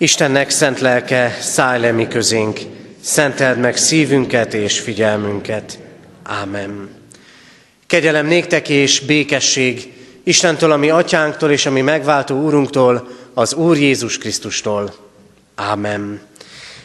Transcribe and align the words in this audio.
Istennek 0.00 0.50
szent 0.50 0.80
lelke, 0.80 1.36
szállj 1.40 1.80
le 1.80 1.92
mi 1.92 2.08
közénk, 2.08 2.58
szenteld 3.00 3.58
meg 3.58 3.76
szívünket 3.76 4.54
és 4.54 4.80
figyelmünket. 4.80 5.78
Ámen. 6.22 6.88
Kegyelem 7.86 8.26
néktek 8.26 8.68
és 8.68 9.00
békesség 9.00 9.92
Istentől, 10.24 10.72
ami 10.72 10.90
atyánktól 10.90 11.50
és 11.50 11.66
ami 11.66 11.80
megváltó 11.80 12.42
úrunktól, 12.42 13.08
az 13.34 13.54
Úr 13.54 13.76
Jézus 13.76 14.18
Krisztustól. 14.18 14.94
Ámen. 15.54 16.20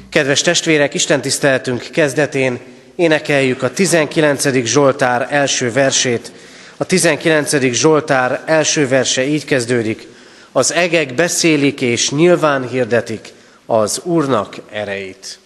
Kedves 0.10 0.42
testvérek, 0.42 0.94
Isten 0.94 1.22
tiszteltünk 1.22 1.88
kezdetén 1.92 2.60
énekeljük 2.96 3.64
a 3.64 3.72
19. 3.72 4.66
Zsoltár 4.66 5.28
első 5.30 5.72
versét. 5.72 6.32
A 6.78 6.84
19. 6.84 7.72
Zsoltár 7.72 8.44
első 8.46 8.88
verse 8.88 9.26
így 9.26 9.46
kezdődik. 9.46 10.08
Az 10.56 10.74
egek 10.74 11.16
beszélik 11.16 11.82
és 11.82 12.12
nyilván 12.12 12.68
hirdetik 12.68 13.34
az 13.66 14.02
Úrnak 14.04 14.56
erejét. 14.72 15.40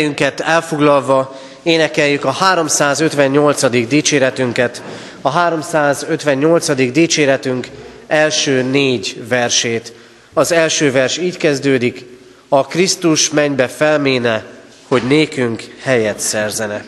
Helyünket 0.00 0.40
elfoglalva 0.40 1.40
énekeljük 1.62 2.24
a 2.24 2.30
358. 2.30 3.88
dicséretünket, 3.88 4.82
a 5.20 5.30
358. 5.30 6.92
dicséretünk 6.92 7.68
első 8.06 8.62
négy 8.62 9.22
versét. 9.28 9.92
Az 10.32 10.52
első 10.52 10.92
vers 10.92 11.18
így 11.18 11.36
kezdődik, 11.36 12.04
a 12.48 12.66
Krisztus 12.66 13.30
mennybe 13.30 13.68
felméne, 13.68 14.44
hogy 14.88 15.02
nékünk 15.02 15.62
helyet 15.82 16.20
szerzene. 16.20 16.84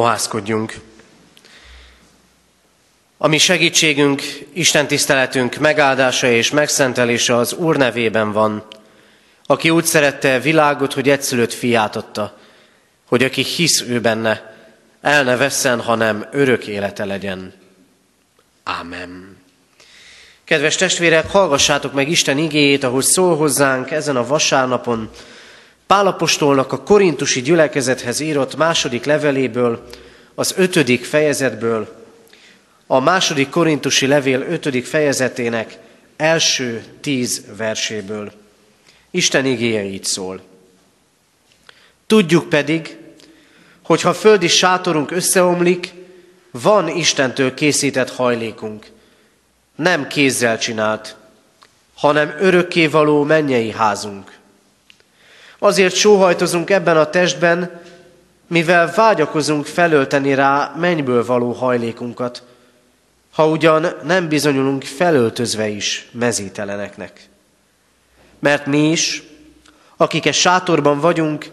Fohászkodjunk. 0.00 0.74
A 3.18 3.26
mi 3.26 3.38
segítségünk, 3.38 4.22
Isten 4.52 4.86
tiszteletünk 4.86 5.56
megáldása 5.56 6.26
és 6.26 6.50
megszentelése 6.50 7.36
az 7.36 7.52
Úr 7.52 7.76
nevében 7.76 8.32
van, 8.32 8.64
aki 9.46 9.70
úgy 9.70 9.84
szerette 9.84 10.38
világot, 10.38 10.92
hogy 10.92 11.08
egyszülött 11.08 11.52
fiát 11.52 11.96
adta, 11.96 12.38
hogy 13.08 13.24
aki 13.24 13.42
hisz 13.42 13.80
ő 13.80 14.00
benne, 14.00 14.56
el 15.00 15.24
ne 15.24 15.36
vesszen, 15.36 15.80
hanem 15.80 16.26
örök 16.32 16.66
élete 16.66 17.04
legyen. 17.04 17.54
Ámen. 18.64 19.36
Kedves 20.44 20.76
testvérek, 20.76 21.30
hallgassátok 21.30 21.92
meg 21.92 22.08
Isten 22.08 22.38
igéjét, 22.38 22.84
ahogy 22.84 23.04
szól 23.04 23.36
hozzánk 23.36 23.90
ezen 23.90 24.16
a 24.16 24.26
vasárnapon. 24.26 25.10
Pálapostolnak 25.90 26.72
a 26.72 26.82
korintusi 26.82 27.42
gyülekezethez 27.42 28.20
írott 28.20 28.56
második 28.56 29.04
leveléből, 29.04 29.86
az 30.34 30.54
ötödik 30.56 31.04
fejezetből, 31.04 32.04
a 32.86 33.00
második 33.00 33.48
korintusi 33.48 34.06
levél 34.06 34.40
ötödik 34.40 34.86
fejezetének 34.86 35.78
első 36.16 36.84
tíz 37.00 37.44
verséből. 37.56 38.32
Isten 39.10 39.46
igéje 39.46 39.84
így 39.84 40.04
szól. 40.04 40.40
Tudjuk 42.06 42.48
pedig, 42.48 42.96
hogy 43.82 44.00
ha 44.00 44.14
földi 44.14 44.48
sátorunk 44.48 45.10
összeomlik, 45.10 45.92
van 46.50 46.88
Istentől 46.88 47.54
készített 47.54 48.10
hajlékunk– 48.10 48.86
nem 49.76 50.06
kézzel 50.06 50.58
csinált, 50.58 51.16
hanem 51.94 52.34
örökkévaló 52.38 53.22
mennyei 53.22 53.70
házunk. 53.70 54.38
Azért 55.62 55.94
sóhajtozunk 55.94 56.70
ebben 56.70 56.96
a 56.96 57.10
testben, 57.10 57.80
mivel 58.46 58.92
vágyakozunk 58.94 59.66
felölteni 59.66 60.34
rá 60.34 60.74
mennyből 60.76 61.24
való 61.24 61.52
hajlékunkat, 61.52 62.42
ha 63.32 63.48
ugyan 63.48 63.86
nem 64.02 64.28
bizonyulunk 64.28 64.82
felöltözve 64.82 65.68
is 65.68 66.08
mezíteleneknek. 66.12 67.28
Mert 68.38 68.66
mi 68.66 68.90
is, 68.90 69.22
akik 69.96 70.26
egy 70.26 70.34
sátorban 70.34 71.00
vagyunk, 71.00 71.50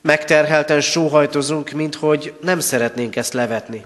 megterhelten 0.00 0.80
sóhajtozunk, 0.80 1.70
mint 1.70 1.94
hogy 1.94 2.34
nem 2.40 2.60
szeretnénk 2.60 3.16
ezt 3.16 3.32
levetni, 3.32 3.84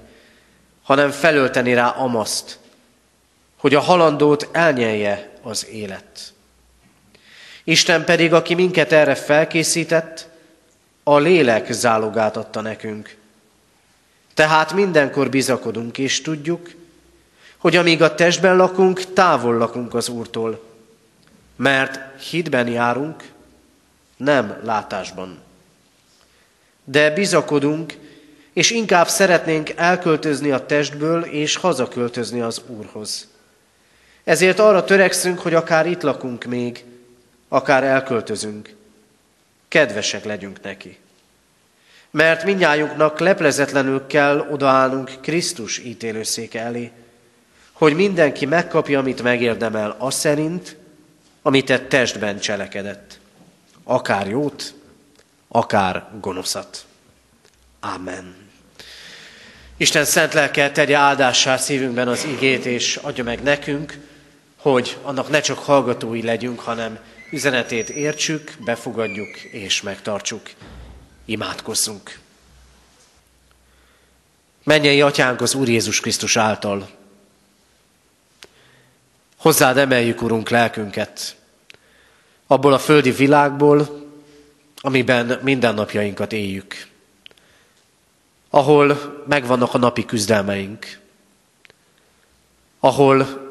hanem 0.82 1.10
felölteni 1.10 1.74
rá 1.74 1.88
amaszt, 1.88 2.58
hogy 3.56 3.74
a 3.74 3.80
halandót 3.80 4.48
elnyelje 4.52 5.30
az 5.42 5.66
élet. 5.66 6.34
Isten 7.68 8.04
pedig, 8.04 8.32
aki 8.32 8.54
minket 8.54 8.92
erre 8.92 9.14
felkészített, 9.14 10.28
a 11.02 11.18
lélek 11.18 11.72
zálogát 11.72 12.36
adta 12.36 12.60
nekünk. 12.60 13.16
Tehát 14.34 14.72
mindenkor 14.72 15.30
bizakodunk 15.30 15.98
és 15.98 16.20
tudjuk, 16.20 16.70
hogy 17.56 17.76
amíg 17.76 18.02
a 18.02 18.14
testben 18.14 18.56
lakunk, 18.56 19.12
távol 19.12 19.56
lakunk 19.56 19.94
az 19.94 20.08
Úrtól, 20.08 20.62
mert 21.56 22.22
hitben 22.22 22.68
járunk, 22.68 23.22
nem 24.16 24.60
látásban. 24.64 25.38
De 26.84 27.10
bizakodunk, 27.10 27.98
és 28.52 28.70
inkább 28.70 29.08
szeretnénk 29.08 29.70
elköltözni 29.70 30.50
a 30.50 30.66
testből, 30.66 31.22
és 31.22 31.56
hazaköltözni 31.56 32.40
az 32.40 32.62
Úrhoz. 32.66 33.28
Ezért 34.24 34.58
arra 34.58 34.84
törekszünk, 34.84 35.38
hogy 35.38 35.54
akár 35.54 35.86
itt 35.86 36.02
lakunk 36.02 36.44
még, 36.44 36.84
akár 37.48 37.84
elköltözünk, 37.84 38.74
kedvesek 39.68 40.24
legyünk 40.24 40.62
neki. 40.62 40.98
Mert 42.10 42.44
mindnyájunknak 42.44 43.18
leplezetlenül 43.18 44.06
kell 44.06 44.38
odaállnunk 44.50 45.10
Krisztus 45.20 45.78
ítélőszéke 45.78 46.60
elé, 46.60 46.90
hogy 47.72 47.94
mindenki 47.94 48.46
megkapja, 48.46 48.98
amit 48.98 49.22
megérdemel, 49.22 49.96
az 49.98 50.14
szerint, 50.14 50.76
amit 51.42 51.70
egy 51.70 51.88
testben 51.88 52.38
cselekedett. 52.38 53.18
Akár 53.84 54.28
jót, 54.28 54.74
akár 55.48 56.08
gonoszat. 56.20 56.84
Amen. 57.80 58.34
Isten 59.76 60.04
szent 60.04 60.32
lelke 60.34 60.70
tegye 60.70 60.96
áldássá 60.96 61.56
szívünkben 61.56 62.08
az 62.08 62.24
igét, 62.24 62.64
és 62.64 62.96
adja 62.96 63.24
meg 63.24 63.42
nekünk, 63.42 63.98
hogy 64.56 64.96
annak 65.02 65.28
ne 65.28 65.40
csak 65.40 65.58
hallgatói 65.58 66.22
legyünk, 66.22 66.60
hanem 66.60 66.98
üzenetét 67.30 67.88
értsük, 67.88 68.52
befogadjuk 68.64 69.38
és 69.38 69.82
megtartsuk. 69.82 70.42
Imádkozzunk! 71.24 72.18
Mennyei 74.62 75.00
atyánk 75.00 75.40
az 75.40 75.54
Úr 75.54 75.68
Jézus 75.68 76.00
Krisztus 76.00 76.36
által. 76.36 76.88
Hozzád 79.36 79.76
emeljük, 79.76 80.22
Urunk, 80.22 80.48
lelkünket, 80.48 81.36
abból 82.46 82.72
a 82.72 82.78
földi 82.78 83.10
világból, 83.10 84.04
amiben 84.80 85.40
mindennapjainkat 85.42 86.32
éljük, 86.32 86.86
ahol 88.50 89.22
megvannak 89.26 89.74
a 89.74 89.78
napi 89.78 90.04
küzdelmeink, 90.04 90.98
ahol 92.80 93.45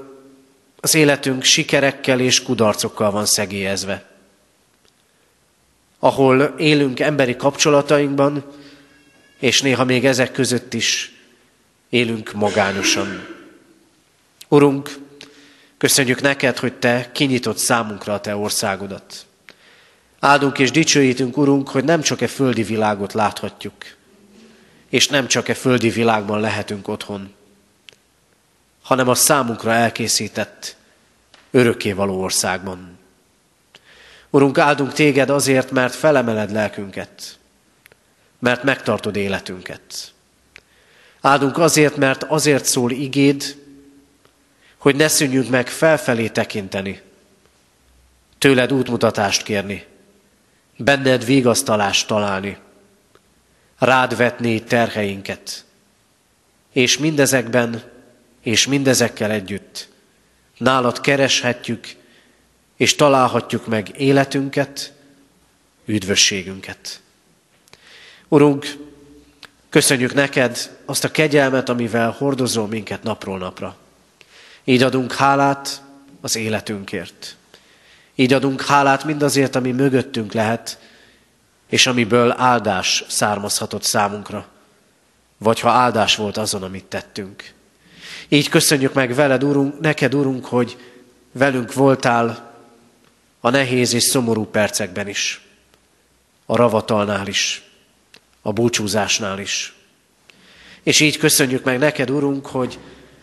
az 0.85 0.95
életünk 0.95 1.43
sikerekkel 1.43 2.19
és 2.19 2.43
kudarcokkal 2.43 3.11
van 3.11 3.25
szegélyezve. 3.25 4.05
Ahol 5.99 6.41
élünk 6.57 6.99
emberi 6.99 7.35
kapcsolatainkban, 7.35 8.43
és 9.39 9.61
néha 9.61 9.83
még 9.83 10.05
ezek 10.05 10.31
között 10.31 10.73
is 10.73 11.11
élünk 11.89 12.33
magányosan. 12.33 13.27
Urunk, 14.47 14.97
köszönjük 15.77 16.21
neked, 16.21 16.57
hogy 16.57 16.73
Te 16.73 17.09
kinyitott 17.11 17.57
számunkra 17.57 18.13
a 18.13 18.21
Te 18.21 18.35
országodat. 18.35 19.25
Áldunk 20.19 20.59
és 20.59 20.71
dicsőítünk, 20.71 21.37
Urunk, 21.37 21.69
hogy 21.69 21.83
nem 21.83 22.01
csak 22.01 22.21
e 22.21 22.27
földi 22.27 22.63
világot 22.63 23.13
láthatjuk, 23.13 23.75
és 24.89 25.07
nem 25.07 25.27
csak 25.27 25.49
e 25.49 25.53
földi 25.53 25.89
világban 25.89 26.39
lehetünk 26.39 26.87
otthon, 26.87 27.33
hanem 28.85 29.07
a 29.07 29.15
számunkra 29.15 29.71
elkészített 29.71 30.75
örökkévaló 31.51 32.21
országban. 32.21 32.97
Urunk, 34.29 34.57
áldunk 34.57 34.93
téged 34.93 35.29
azért, 35.29 35.71
mert 35.71 35.95
felemeled 35.95 36.51
lelkünket, 36.51 37.39
mert 38.39 38.63
megtartod 38.63 39.15
életünket. 39.15 40.13
Áldunk 41.21 41.57
azért, 41.57 41.95
mert 41.95 42.23
azért 42.23 42.65
szól 42.65 42.91
igéd, 42.91 43.63
hogy 44.77 44.95
ne 44.95 45.07
szűnjünk 45.07 45.49
meg 45.49 45.67
felfelé 45.67 46.27
tekinteni, 46.27 47.01
tőled 48.37 48.73
útmutatást 48.73 49.43
kérni, 49.43 49.85
benned 50.77 51.25
vigasztalást 51.25 52.07
találni, 52.07 52.57
rád 53.77 54.15
vetni 54.15 54.63
terheinket, 54.63 55.65
és 56.71 56.97
mindezekben 56.97 57.94
és 58.45 58.68
mindezekkel 58.68 59.31
együtt 59.31 59.87
nálad 60.57 61.02
kereshetjük 61.02 61.87
és 62.78 62.95
találhatjuk 62.95 63.68
meg 63.68 63.99
életünket, 63.99 64.94
üdvösségünket. 65.85 67.02
Urunk, 68.28 68.78
köszönjük 69.69 70.14
neked 70.14 70.78
azt 70.85 71.04
a 71.04 71.11
kegyelmet, 71.11 71.69
amivel 71.69 72.11
hordozol 72.11 72.68
minket 72.68 73.04
napról 73.04 73.37
napra. 73.37 73.75
Így 74.64 74.83
adunk 74.83 75.14
hálát 75.14 75.81
az 76.21 76.35
életünkért. 76.35 77.35
Így 78.16 78.33
adunk 78.33 78.61
hálát 78.61 79.04
mindazért, 79.04 79.56
ami 79.56 79.71
mögöttünk 79.71 80.33
lehet, 80.33 80.80
és 81.69 81.87
amiből 81.87 82.31
áldás 82.37 83.04
származhatott 83.07 83.83
számunkra, 83.83 84.47
vagy 85.37 85.59
ha 85.59 85.69
áldás 85.69 86.16
volt 86.16 86.37
azon, 86.37 86.64
amit 86.64 86.85
tettünk. 86.85 87.54
Így 88.29 88.49
köszönjük 88.49 88.94
meg 88.94 89.13
veled, 89.13 89.44
Urunk, 89.44 89.79
neked, 89.79 90.15
Urunk, 90.15 90.45
hogy 90.45 90.77
velünk 91.31 91.73
voltál 91.73 92.53
a 93.39 93.49
nehéz 93.49 93.94
és 93.94 94.03
szomorú 94.03 94.45
percekben 94.45 95.07
is, 95.07 95.41
a 96.45 96.55
ravatalnál 96.55 97.27
is, 97.27 97.63
a 98.41 98.51
búcsúzásnál 98.51 99.39
is. 99.39 99.73
És 100.83 100.99
így 100.99 101.17
köszönjük 101.17 101.63
meg 101.63 101.79
neked, 101.79 102.09
Urunk, 102.09 102.45
hogy 102.45 102.79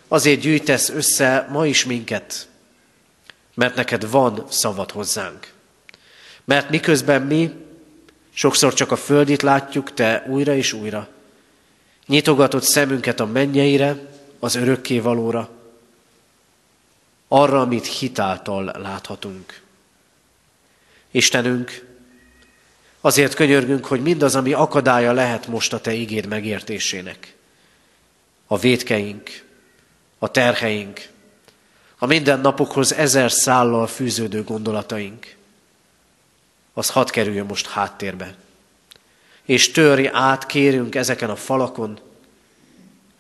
azért 0.08 0.40
gyűjtesz 0.40 0.88
össze 0.88 1.48
ma 1.50 1.66
is 1.66 1.84
minket, 1.84 2.48
mert 3.54 3.74
neked 3.74 4.10
van 4.10 4.44
szavad 4.48 4.90
hozzánk. 4.90 5.52
Mert 6.44 6.70
miközben 6.70 7.22
mi 7.22 7.50
sokszor 8.32 8.74
csak 8.74 8.90
a 8.90 8.96
földit 8.96 9.42
látjuk, 9.42 9.94
te 9.94 10.24
újra 10.28 10.54
és 10.54 10.72
újra. 10.72 11.08
Nyitogatod 12.06 12.62
szemünket 12.62 13.20
a 13.20 13.26
mennyeire, 13.26 14.11
az 14.42 14.54
örökké 14.54 14.98
valóra, 14.98 15.48
arra, 17.28 17.60
amit 17.60 17.86
hitáltal 17.86 18.64
láthatunk. 18.64 19.62
Istenünk, 21.10 21.86
azért 23.00 23.34
könyörgünk, 23.34 23.86
hogy 23.86 24.02
mindaz, 24.02 24.34
ami 24.34 24.52
akadálya 24.52 25.12
lehet 25.12 25.46
most 25.46 25.72
a 25.72 25.80
Te 25.80 25.92
igéd 25.92 26.26
megértésének, 26.26 27.36
a 28.46 28.58
védkeink, 28.58 29.44
a 30.18 30.30
terheink, 30.30 31.08
a 31.98 32.06
mindennapokhoz 32.06 32.94
ezer 32.94 33.30
szállal 33.30 33.86
fűződő 33.86 34.42
gondolataink, 34.44 35.36
az 36.72 36.90
hadd 36.90 37.10
kerüljön 37.10 37.46
most 37.46 37.66
háttérbe. 37.68 38.34
És 39.42 39.70
törj 39.70 40.08
át, 40.12 40.46
kérünk 40.46 40.94
ezeken 40.94 41.30
a 41.30 41.36
falakon, 41.36 42.00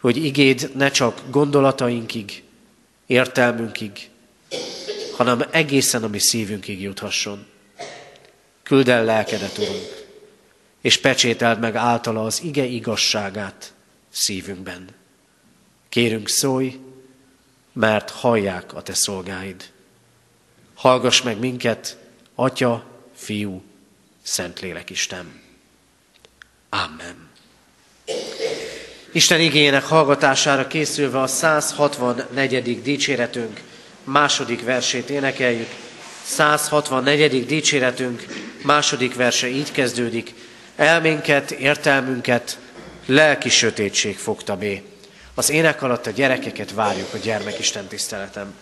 hogy 0.02 0.24
igéd 0.24 0.70
ne 0.74 0.90
csak 0.90 1.22
gondolatainkig, 1.30 2.42
értelmünkig, 3.06 4.08
hanem 5.16 5.44
egészen 5.50 6.04
a 6.04 6.08
mi 6.08 6.18
szívünkig 6.18 6.80
juthasson. 6.80 7.46
Küld 8.62 8.88
el 8.88 9.04
lelkedet, 9.04 9.58
Urunk, 9.58 10.06
és 10.80 10.98
pecsételd 10.98 11.58
meg 11.58 11.76
általa 11.76 12.24
az 12.24 12.42
ige 12.42 12.64
igazságát 12.64 13.72
szívünkben. 14.08 14.88
Kérünk, 15.88 16.28
szólj, 16.28 16.78
mert 17.72 18.10
hallják 18.10 18.74
a 18.74 18.82
te 18.82 18.94
szolgáid. 18.94 19.70
Hallgass 20.74 21.22
meg 21.22 21.38
minket, 21.38 21.98
Atya, 22.34 22.84
Fiú, 23.14 23.62
Szentlélek 24.22 24.90
Isten. 24.90 25.40
Amen. 26.68 27.30
Isten 29.14 29.40
igényének 29.40 29.84
hallgatására 29.84 30.66
készülve 30.66 31.20
a 31.20 31.26
164. 31.26 32.82
dicséretünk 32.82 33.60
második 34.04 34.64
versét 34.64 35.10
énekeljük. 35.10 35.68
164. 36.22 37.46
dicséretünk 37.46 38.26
második 38.62 39.14
verse 39.14 39.48
így 39.48 39.72
kezdődik. 39.72 40.34
Elménket, 40.76 41.50
értelmünket 41.50 42.58
lelki 43.06 43.48
sötétség 43.48 44.16
fogta 44.16 44.56
bé. 44.56 44.82
Az 45.34 45.50
ének 45.50 45.82
alatt 45.82 46.06
a 46.06 46.10
gyerekeket 46.10 46.72
várjuk 46.72 47.14
a 47.14 47.18
gyermekisten 47.18 47.86
tiszteletem. 47.86 48.54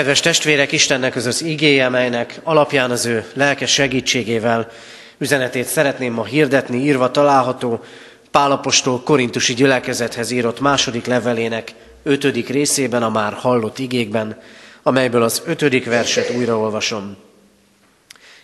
Kedves 0.00 0.20
testvérek, 0.20 0.72
Istennek 0.72 1.16
az 1.16 1.26
az 1.26 1.42
igéje, 1.42 1.88
melynek 1.88 2.40
alapján 2.42 2.90
az 2.90 3.04
ő 3.04 3.30
lelkes 3.34 3.72
segítségével 3.72 4.70
üzenetét 5.18 5.66
szeretném 5.66 6.12
ma 6.12 6.24
hirdetni, 6.24 6.78
írva 6.78 7.10
található 7.10 7.84
Pálapostól 8.30 9.02
korintusi 9.02 9.54
gyülekezethez 9.54 10.30
írott 10.30 10.60
második 10.60 11.06
levelének 11.06 11.74
ötödik 12.02 12.48
részében, 12.48 13.02
a 13.02 13.08
már 13.08 13.32
hallott 13.32 13.78
igékben, 13.78 14.40
amelyből 14.82 15.22
az 15.22 15.42
ötödik 15.46 15.84
verset 15.84 16.30
újraolvasom. 16.30 17.16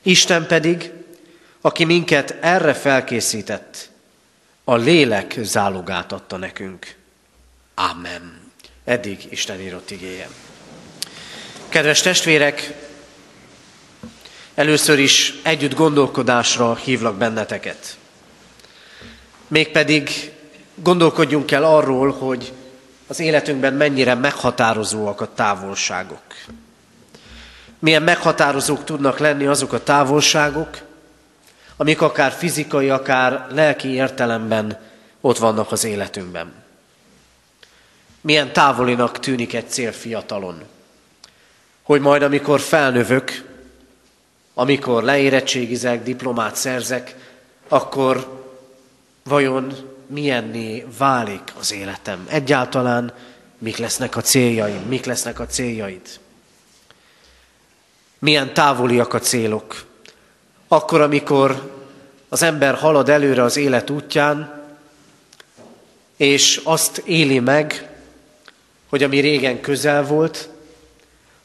Isten 0.02 0.46
pedig, 0.46 0.90
aki 1.60 1.84
minket 1.84 2.36
erre 2.40 2.74
felkészített, 2.74 3.90
a 4.64 4.76
lélek 4.76 5.38
zálogát 5.42 6.12
adta 6.12 6.36
nekünk. 6.36 6.94
Amen. 7.74 8.40
Eddig 8.84 9.26
Isten 9.30 9.60
írott 9.60 9.90
igéje. 9.90 10.28
Kedves 11.76 12.00
testvérek, 12.00 12.72
először 14.54 14.98
is 14.98 15.34
együtt 15.42 15.74
gondolkodásra 15.74 16.74
hívlak 16.74 17.16
benneteket. 17.16 17.96
Mégpedig 19.48 20.32
gondolkodjunk 20.74 21.50
el 21.50 21.64
arról, 21.64 22.12
hogy 22.12 22.52
az 23.06 23.20
életünkben 23.20 23.74
mennyire 23.74 24.14
meghatározóak 24.14 25.20
a 25.20 25.34
távolságok. 25.34 26.22
Milyen 27.78 28.02
meghatározók 28.02 28.84
tudnak 28.84 29.18
lenni 29.18 29.46
azok 29.46 29.72
a 29.72 29.82
távolságok, 29.82 30.78
amik 31.76 32.00
akár 32.00 32.32
fizikai, 32.32 32.90
akár 32.90 33.46
lelki 33.50 33.88
értelemben 33.88 34.80
ott 35.20 35.38
vannak 35.38 35.72
az 35.72 35.84
életünkben. 35.84 36.52
Milyen 38.20 38.52
távolinak 38.52 39.18
tűnik 39.18 39.54
egy 39.54 39.70
cél 39.70 39.92
fiatalon 39.92 40.74
hogy 41.86 42.00
majd 42.00 42.22
amikor 42.22 42.60
felnövök, 42.60 43.44
amikor 44.54 45.02
leérettségizek, 45.02 46.02
diplomát 46.02 46.56
szerzek, 46.56 47.14
akkor 47.68 48.42
vajon 49.24 49.74
milyenné 50.06 50.86
válik 50.98 51.42
az 51.58 51.72
életem? 51.72 52.26
Egyáltalán 52.28 53.12
mik 53.58 53.76
lesznek 53.76 54.16
a 54.16 54.20
céljaim, 54.20 54.82
mik 54.88 55.04
lesznek 55.04 55.40
a 55.40 55.46
céljaid? 55.46 56.00
Milyen 58.18 58.54
távoliak 58.54 59.14
a 59.14 59.18
célok? 59.18 59.84
Akkor, 60.68 61.00
amikor 61.00 61.72
az 62.28 62.42
ember 62.42 62.74
halad 62.74 63.08
előre 63.08 63.42
az 63.42 63.56
élet 63.56 63.90
útján, 63.90 64.64
és 66.16 66.60
azt 66.64 66.98
éli 66.98 67.38
meg, 67.38 67.90
hogy 68.88 69.02
ami 69.02 69.18
régen 69.18 69.60
közel 69.60 70.04
volt, 70.04 70.48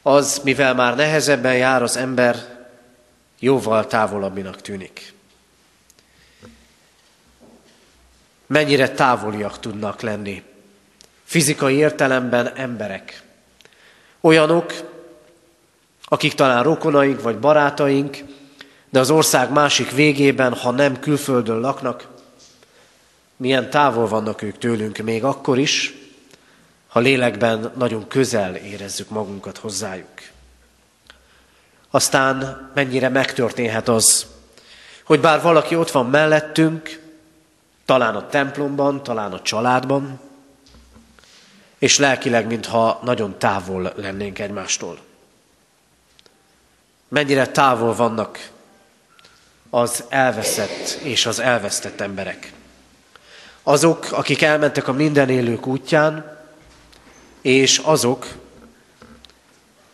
az, 0.02 0.40
mivel 0.44 0.74
már 0.74 0.96
nehezebben 0.96 1.56
jár 1.56 1.82
az 1.82 1.96
ember, 1.96 2.66
jóval 3.38 3.86
távolabbinak 3.86 4.60
tűnik. 4.60 5.12
Mennyire 8.46 8.90
távoliak 8.90 9.58
tudnak 9.58 10.00
lenni 10.00 10.42
fizikai 11.24 11.76
értelemben 11.76 12.56
emberek. 12.56 13.22
Olyanok, 14.20 14.72
akik 16.04 16.34
talán 16.34 16.62
rokonaink 16.62 17.22
vagy 17.22 17.38
barátaink, 17.38 18.18
de 18.90 19.00
az 19.00 19.10
ország 19.10 19.52
másik 19.52 19.90
végében, 19.90 20.54
ha 20.54 20.70
nem 20.70 21.00
külföldön 21.00 21.60
laknak, 21.60 22.08
milyen 23.36 23.70
távol 23.70 24.08
vannak 24.08 24.42
ők 24.42 24.58
tőlünk 24.58 24.98
még 24.98 25.24
akkor 25.24 25.58
is, 25.58 25.94
ha 26.92 27.00
lélekben 27.00 27.72
nagyon 27.76 28.08
közel 28.08 28.54
érezzük 28.54 29.08
magunkat 29.08 29.58
hozzájuk. 29.58 30.20
Aztán 31.90 32.70
mennyire 32.74 33.08
megtörténhet 33.08 33.88
az, 33.88 34.26
hogy 35.04 35.20
bár 35.20 35.42
valaki 35.42 35.76
ott 35.76 35.90
van 35.90 36.06
mellettünk, 36.06 37.00
talán 37.84 38.14
a 38.14 38.26
templomban, 38.26 39.02
talán 39.02 39.32
a 39.32 39.42
családban, 39.42 40.20
és 41.78 41.98
lelkileg, 41.98 42.46
mintha 42.46 43.00
nagyon 43.02 43.38
távol 43.38 43.92
lennénk 43.96 44.38
egymástól. 44.38 44.98
Mennyire 47.08 47.46
távol 47.46 47.94
vannak 47.94 48.50
az 49.70 50.04
elveszett 50.08 50.88
és 51.02 51.26
az 51.26 51.38
elvesztett 51.38 52.00
emberek. 52.00 52.52
Azok, 53.62 54.06
akik 54.10 54.42
elmentek 54.42 54.88
a 54.88 54.92
minden 54.92 55.28
élők 55.28 55.66
útján, 55.66 56.40
és 57.42 57.78
azok, 57.78 58.26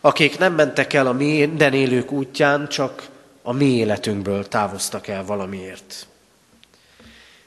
akik 0.01 0.37
nem 0.37 0.53
mentek 0.53 0.93
el 0.93 1.07
a 1.07 1.11
minden 1.11 1.73
élők 1.73 2.11
útján, 2.11 2.67
csak 2.67 3.07
a 3.41 3.51
mi 3.51 3.65
életünkből 3.65 4.47
távoztak 4.47 5.07
el 5.07 5.25
valamiért. 5.25 6.07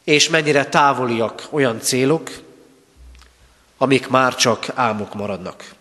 És 0.04 0.28
mennyire 0.28 0.64
távoliak 0.64 1.47
olyan 1.50 1.80
célok, 1.80 2.30
amik 3.76 4.09
már 4.09 4.35
csak 4.35 4.66
álmok 4.75 5.14
maradnak. 5.14 5.75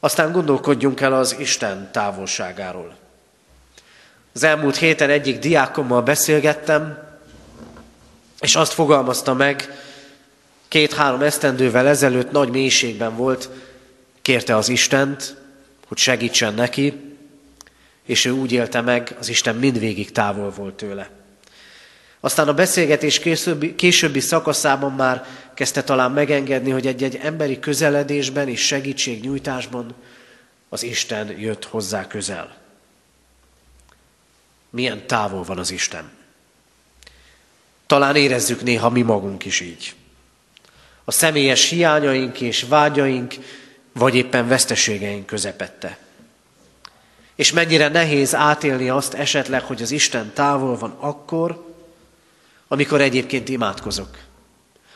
Aztán 0.00 0.32
gondolkodjunk 0.32 1.00
el 1.00 1.12
az 1.12 1.36
Isten 1.38 1.90
távolságáról. 1.92 2.96
Az 4.34 4.42
elmúlt 4.42 4.76
héten 4.76 5.10
egyik 5.10 5.38
diákommal 5.38 6.02
beszélgettem, 6.02 7.08
és 8.40 8.56
azt 8.56 8.72
fogalmazta 8.72 9.34
meg, 9.34 9.68
Két-három 10.70 11.22
esztendővel 11.22 11.86
ezelőtt 11.86 12.30
nagy 12.30 12.50
mélységben 12.50 13.16
volt, 13.16 13.48
kérte 14.22 14.56
az 14.56 14.68
Istent, 14.68 15.36
hogy 15.86 15.98
segítsen 15.98 16.54
neki, 16.54 16.94
és 18.04 18.24
ő 18.24 18.30
úgy 18.30 18.52
élte 18.52 18.80
meg, 18.80 19.16
az 19.18 19.28
Isten 19.28 19.56
mindvégig 19.56 20.12
távol 20.12 20.50
volt 20.50 20.74
tőle. 20.74 21.10
Aztán 22.20 22.48
a 22.48 22.54
beszélgetés 22.54 23.18
későbbi, 23.18 23.74
későbbi 23.74 24.20
szakaszában 24.20 24.92
már 24.92 25.26
kezdte 25.54 25.82
talán 25.82 26.10
megengedni, 26.10 26.70
hogy 26.70 26.86
egy-egy 26.86 27.16
emberi 27.16 27.58
közeledésben 27.58 28.48
és 28.48 28.66
segítségnyújtásban 28.66 29.94
az 30.68 30.82
Isten 30.82 31.38
jött 31.38 31.64
hozzá 31.64 32.06
közel. 32.06 32.56
Milyen 34.70 35.06
távol 35.06 35.42
van 35.42 35.58
az 35.58 35.70
Isten. 35.70 36.10
Talán 37.86 38.16
érezzük 38.16 38.62
néha 38.62 38.88
mi 38.88 39.02
magunk 39.02 39.44
is 39.44 39.60
így. 39.60 39.94
A 41.04 41.10
személyes 41.10 41.68
hiányaink 41.68 42.40
és 42.40 42.62
vágyaink, 42.68 43.34
vagy 43.92 44.14
éppen 44.14 44.48
veszteségeink 44.48 45.26
közepette. 45.26 45.98
És 47.34 47.52
mennyire 47.52 47.88
nehéz 47.88 48.34
átélni 48.34 48.88
azt 48.88 49.14
esetleg, 49.14 49.62
hogy 49.62 49.82
az 49.82 49.90
Isten 49.90 50.32
távol 50.34 50.76
van 50.76 50.96
akkor, 50.98 51.64
amikor 52.68 53.00
egyébként 53.00 53.48
imádkozok, 53.48 54.18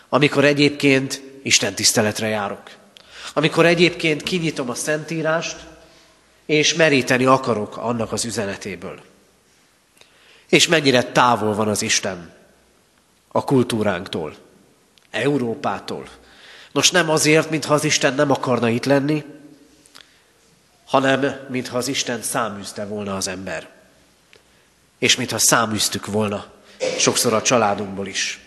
amikor 0.09 0.45
egyébként 0.45 1.23
Isten 1.43 1.75
tiszteletre 1.75 2.27
járok, 2.27 2.63
amikor 3.33 3.67
egyébként 3.67 4.23
kinyitom 4.23 4.71
a 4.71 4.75
Szentírást, 4.75 5.57
és 6.47 6.75
meríteni 6.75 7.25
akarok 7.25 7.77
annak 7.77 8.13
az 8.13 8.25
üzenetéből. 8.25 9.01
És 10.49 10.67
mennyire 10.67 11.03
távol 11.03 11.55
van 11.55 11.69
az 11.69 11.83
Isten 11.83 12.33
a 13.29 13.45
kultúránktól, 13.45 14.37
Európától. 15.15 16.09
Nos, 16.73 16.91
nem 16.91 17.11
azért, 17.11 17.51
mintha 17.51 17.75
az 17.75 17.85
Isten 17.85 18.15
nem 18.15 18.31
akarna 18.31 18.69
itt 18.69 18.85
lenni, 18.85 19.25
hanem 20.87 21.47
mintha 21.49 21.77
az 21.77 21.89
Isten 21.89 22.23
száműzte 22.23 22.85
volna 22.85 23.17
az 23.17 23.29
ember. 23.29 23.69
És 24.99 25.17
mintha 25.17 25.39
száműztük 25.39 26.07
volna 26.07 26.47
sokszor 26.99 27.33
a 27.33 27.43
családunkból 27.43 28.07
is. 28.07 28.41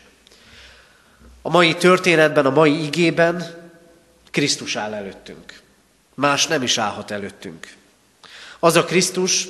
A 1.42 1.50
mai 1.50 1.76
történetben, 1.76 2.46
a 2.46 2.50
mai 2.50 2.84
igében 2.84 3.56
Krisztus 4.32 4.76
áll 4.76 4.94
előttünk. 4.94 5.62
Más 6.14 6.48
nem 6.48 6.62
is 6.62 6.78
állhat 6.78 7.12
előttünk. 7.12 7.76
Az 8.60 8.76
a 8.76 8.84
Krisztus, 8.84 9.48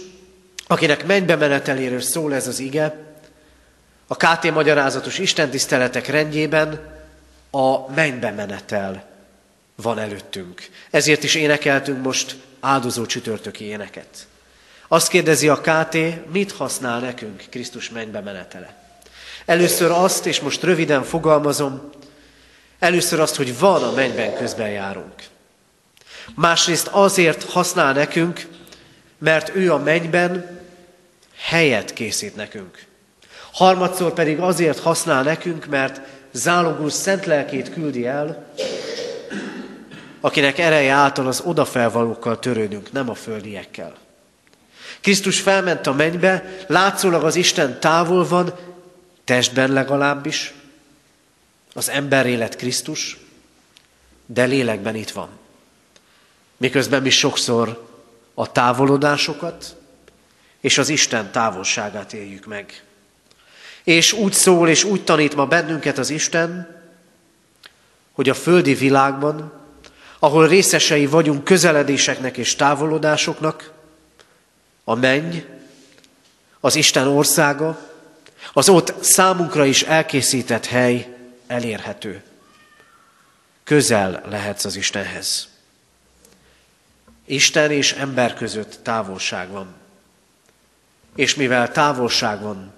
akinek 0.68 1.06
mennybe 1.06 1.36
meneteléről 1.36 2.02
szól 2.02 2.34
ez 2.34 2.48
az 2.48 2.60
ige, 2.60 3.06
a 4.08 4.16
KT 4.16 4.52
magyarázatos 4.52 5.20
istentiszteletek 5.20 6.08
rendjében 6.08 6.97
a 7.51 7.92
mennybe 7.92 8.32
menetel 8.32 9.06
van 9.75 10.00
előttünk. 10.00 10.70
Ezért 10.89 11.24
is 11.24 11.36
énekeltünk 11.36 12.04
most 12.04 12.38
áldozó 12.60 13.06
csütörtöki 13.06 13.63
éneket. 13.63 14.27
Azt 14.88 15.08
kérdezi 15.08 15.48
a 15.50 15.62
KT, 15.62 15.98
mit 16.32 16.51
használ 16.51 17.00
nekünk 17.00 17.44
Krisztus 17.50 17.89
mennybe 17.89 18.20
menetele? 18.20 18.75
Először 19.46 19.92
azt, 19.92 20.25
és 20.25 20.39
most 20.39 20.63
röviden 20.63 21.04
fogalmazom, 21.04 21.89
először 22.80 23.20
azt, 23.20 23.36
hogy 23.36 23.60
van 23.60 23.84
a 23.84 23.92
mennyben 23.92 24.36
közben 24.36 24.70
járunk. 24.70 25.13
Másrészt 26.36 26.88
azért 26.88 27.44
használ 27.44 27.94
nekünk, 27.94 28.48
mert 29.18 29.56
ő 29.56 29.74
a 29.74 29.77
mennyben 29.77 30.60
helyet 31.38 31.94
készít 31.94 32.36
nekünk. 32.36 32.86
Harmadszor 33.51 34.13
pedig 34.13 34.39
azért 34.39 34.80
használ 34.80 35.24
nekünk, 35.24 35.65
mert 35.65 36.02
zálogul 36.32 36.90
szent 36.90 37.26
lelkét 37.26 37.74
küldi 37.74 38.06
el, 38.06 38.52
akinek 40.22 40.58
ereje 40.58 40.92
által 40.92 41.28
az 41.28 41.42
odafelvalókkal 41.46 42.40
törődünk, 42.40 42.92
nem 42.92 43.10
a 43.10 43.13
földiekkel. 43.13 43.96
Krisztus 45.02 45.40
felment 45.40 45.88
a 45.88 45.94
mennybe, 45.94 46.66
látszólag 46.68 47.24
az 47.24 47.36
Isten 47.36 47.80
távol 47.80 48.28
van, 48.28 48.54
testben 49.24 49.72
legalábbis, 49.72 50.54
az 51.74 51.90
ember 51.90 52.26
élet 52.26 52.56
Krisztus, 52.56 53.18
de 54.26 54.44
lélekben 54.44 54.96
itt 54.96 55.10
van. 55.10 55.30
Miközben 56.58 57.02
mi 57.02 57.10
sokszor 57.10 57.88
a 58.34 58.52
távolodásokat 58.52 59.76
és 60.62 60.78
az 60.78 60.90
Isten 60.90 61.32
távolságát 61.32 62.13
éljük 62.13 62.46
meg. 62.46 62.84
És 63.88 64.13
úgy 64.13 64.34
szól 64.34 64.69
és 64.69 64.84
úgy 64.84 65.04
tanít 65.04 65.36
ma 65.36 65.45
bennünket 65.45 65.97
az 65.97 66.10
Isten, 66.10 66.76
hogy 68.12 68.30
a 68.30 68.34
földi 68.34 68.73
világban, 68.73 69.54
ahol 70.19 70.47
részesei 70.47 71.06
vagyunk 71.06 71.43
közeledéseknek 71.43 72.38
és 72.38 72.56
távolodásoknak, 72.56 73.71
a 74.84 74.95
menny, 74.95 75.38
az 76.60 76.76
Isten 76.76 77.08
országa, 77.08 77.80
az 78.54 78.69
ott 78.69 79.04
számunkra 79.04 79.65
is 79.65 79.84
elkészített 79.84 80.65
hely 80.65 81.15
elérhető. 81.47 82.23
Közel 83.63 84.23
lehetsz 84.30 84.65
az 84.65 84.76
Istenhez. 84.76 85.47
Isten 87.26 87.71
és 87.71 87.91
ember 87.91 88.34
között 88.34 88.80
távolság 88.82 89.50
van. 89.50 89.76
És 91.15 91.36
mivel 91.36 91.71
távolság 91.71 92.41
van, 92.41 92.76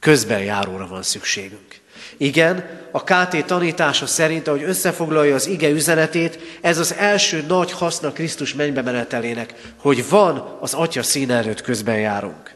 közben 0.00 0.42
járóra 0.42 0.86
van 0.86 1.02
szükségünk. 1.02 1.80
Igen, 2.16 2.80
a 2.90 3.04
KT 3.04 3.46
tanítása 3.46 4.06
szerint, 4.06 4.48
ahogy 4.48 4.62
összefoglalja 4.62 5.34
az 5.34 5.46
ige 5.46 5.68
üzenetét, 5.68 6.38
ez 6.60 6.78
az 6.78 6.94
első 6.94 7.44
nagy 7.48 7.72
haszna 7.72 8.12
Krisztus 8.12 8.54
mennybe 8.54 8.82
menetelének, 8.82 9.54
hogy 9.76 10.08
van 10.08 10.56
az 10.60 10.74
Atya 10.74 11.02
szín 11.02 11.30
előtt 11.30 11.60
közben 11.60 11.98
járunk. 11.98 12.54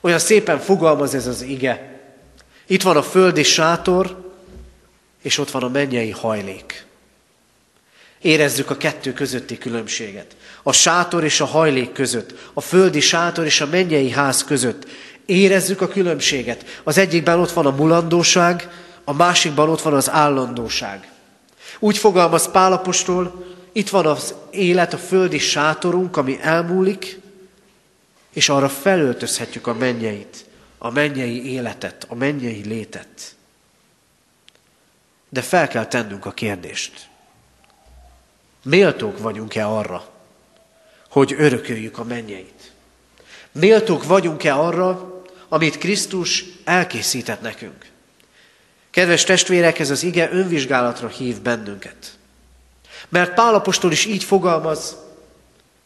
Olyan 0.00 0.18
szépen 0.18 0.58
fogalmaz 0.58 1.14
ez 1.14 1.26
az 1.26 1.42
ige. 1.42 2.00
Itt 2.66 2.82
van 2.82 2.96
a 2.96 3.02
földi 3.02 3.42
sátor, 3.42 4.34
és 5.22 5.38
ott 5.38 5.50
van 5.50 5.62
a 5.62 5.68
mennyei 5.68 6.10
hajlék. 6.10 6.84
Érezzük 8.20 8.70
a 8.70 8.76
kettő 8.76 9.12
közötti 9.12 9.58
különbséget. 9.58 10.36
A 10.62 10.72
sátor 10.72 11.24
és 11.24 11.40
a 11.40 11.44
hajlék 11.44 11.92
között, 11.92 12.50
a 12.52 12.60
földi 12.60 13.00
sátor 13.00 13.44
és 13.44 13.60
a 13.60 13.66
mennyei 13.66 14.10
ház 14.10 14.44
között. 14.44 14.86
Érezzük 15.26 15.80
a 15.80 15.88
különbséget. 15.88 16.80
Az 16.84 16.98
egyikben 16.98 17.38
ott 17.38 17.50
van 17.50 17.66
a 17.66 17.70
mulandóság, 17.70 18.68
a 19.04 19.12
másikban 19.12 19.68
ott 19.68 19.82
van 19.82 19.94
az 19.94 20.10
állandóság. 20.10 21.10
Úgy 21.78 21.98
fogalmaz 21.98 22.50
Pálapostól, 22.50 23.44
itt 23.72 23.88
van 23.88 24.06
az 24.06 24.34
élet, 24.50 24.92
a 24.92 24.98
földi 24.98 25.38
sátorunk, 25.38 26.16
ami 26.16 26.38
elmúlik, 26.40 27.20
és 28.32 28.48
arra 28.48 28.68
felöltözhetjük 28.68 29.66
a 29.66 29.74
mennyeit, 29.74 30.44
a 30.78 30.90
mennyei 30.90 31.52
életet, 31.52 32.06
a 32.08 32.14
mennyei 32.14 32.62
létet. 32.66 33.34
De 35.28 35.42
fel 35.42 35.68
kell 35.68 35.86
tennünk 35.86 36.26
a 36.26 36.30
kérdést. 36.30 37.08
Méltók 38.62 39.18
vagyunk-e 39.18 39.66
arra, 39.66 40.08
hogy 41.10 41.34
örököljük 41.38 41.98
a 41.98 42.04
mennyeit? 42.04 42.72
Méltók 43.52 44.04
vagyunk-e 44.04 44.54
arra, 44.54 45.15
amit 45.48 45.78
Krisztus 45.78 46.44
elkészített 46.64 47.40
nekünk? 47.40 47.86
Kedves 48.90 49.24
testvérek, 49.24 49.78
ez 49.78 49.90
az 49.90 50.02
ige 50.02 50.28
önvizsgálatra 50.32 51.08
hív 51.08 51.40
bennünket. 51.40 52.18
Mert 53.08 53.34
Pálapostól 53.34 53.92
is 53.92 54.04
így 54.04 54.24
fogalmaz, 54.24 54.96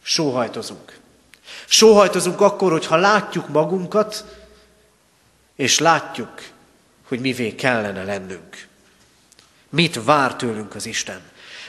sóhajtozunk. 0.01 0.99
Sóhajtozunk 1.65 2.41
akkor, 2.41 2.71
hogyha 2.71 2.95
látjuk 2.95 3.47
magunkat, 3.47 4.25
és 5.55 5.79
látjuk, 5.79 6.41
hogy 7.07 7.19
mivé 7.19 7.55
kellene 7.55 8.03
lennünk. 8.03 8.67
Mit 9.69 10.03
vár 10.03 10.35
tőlünk 10.35 10.75
az 10.75 10.85
Isten? 10.85 11.21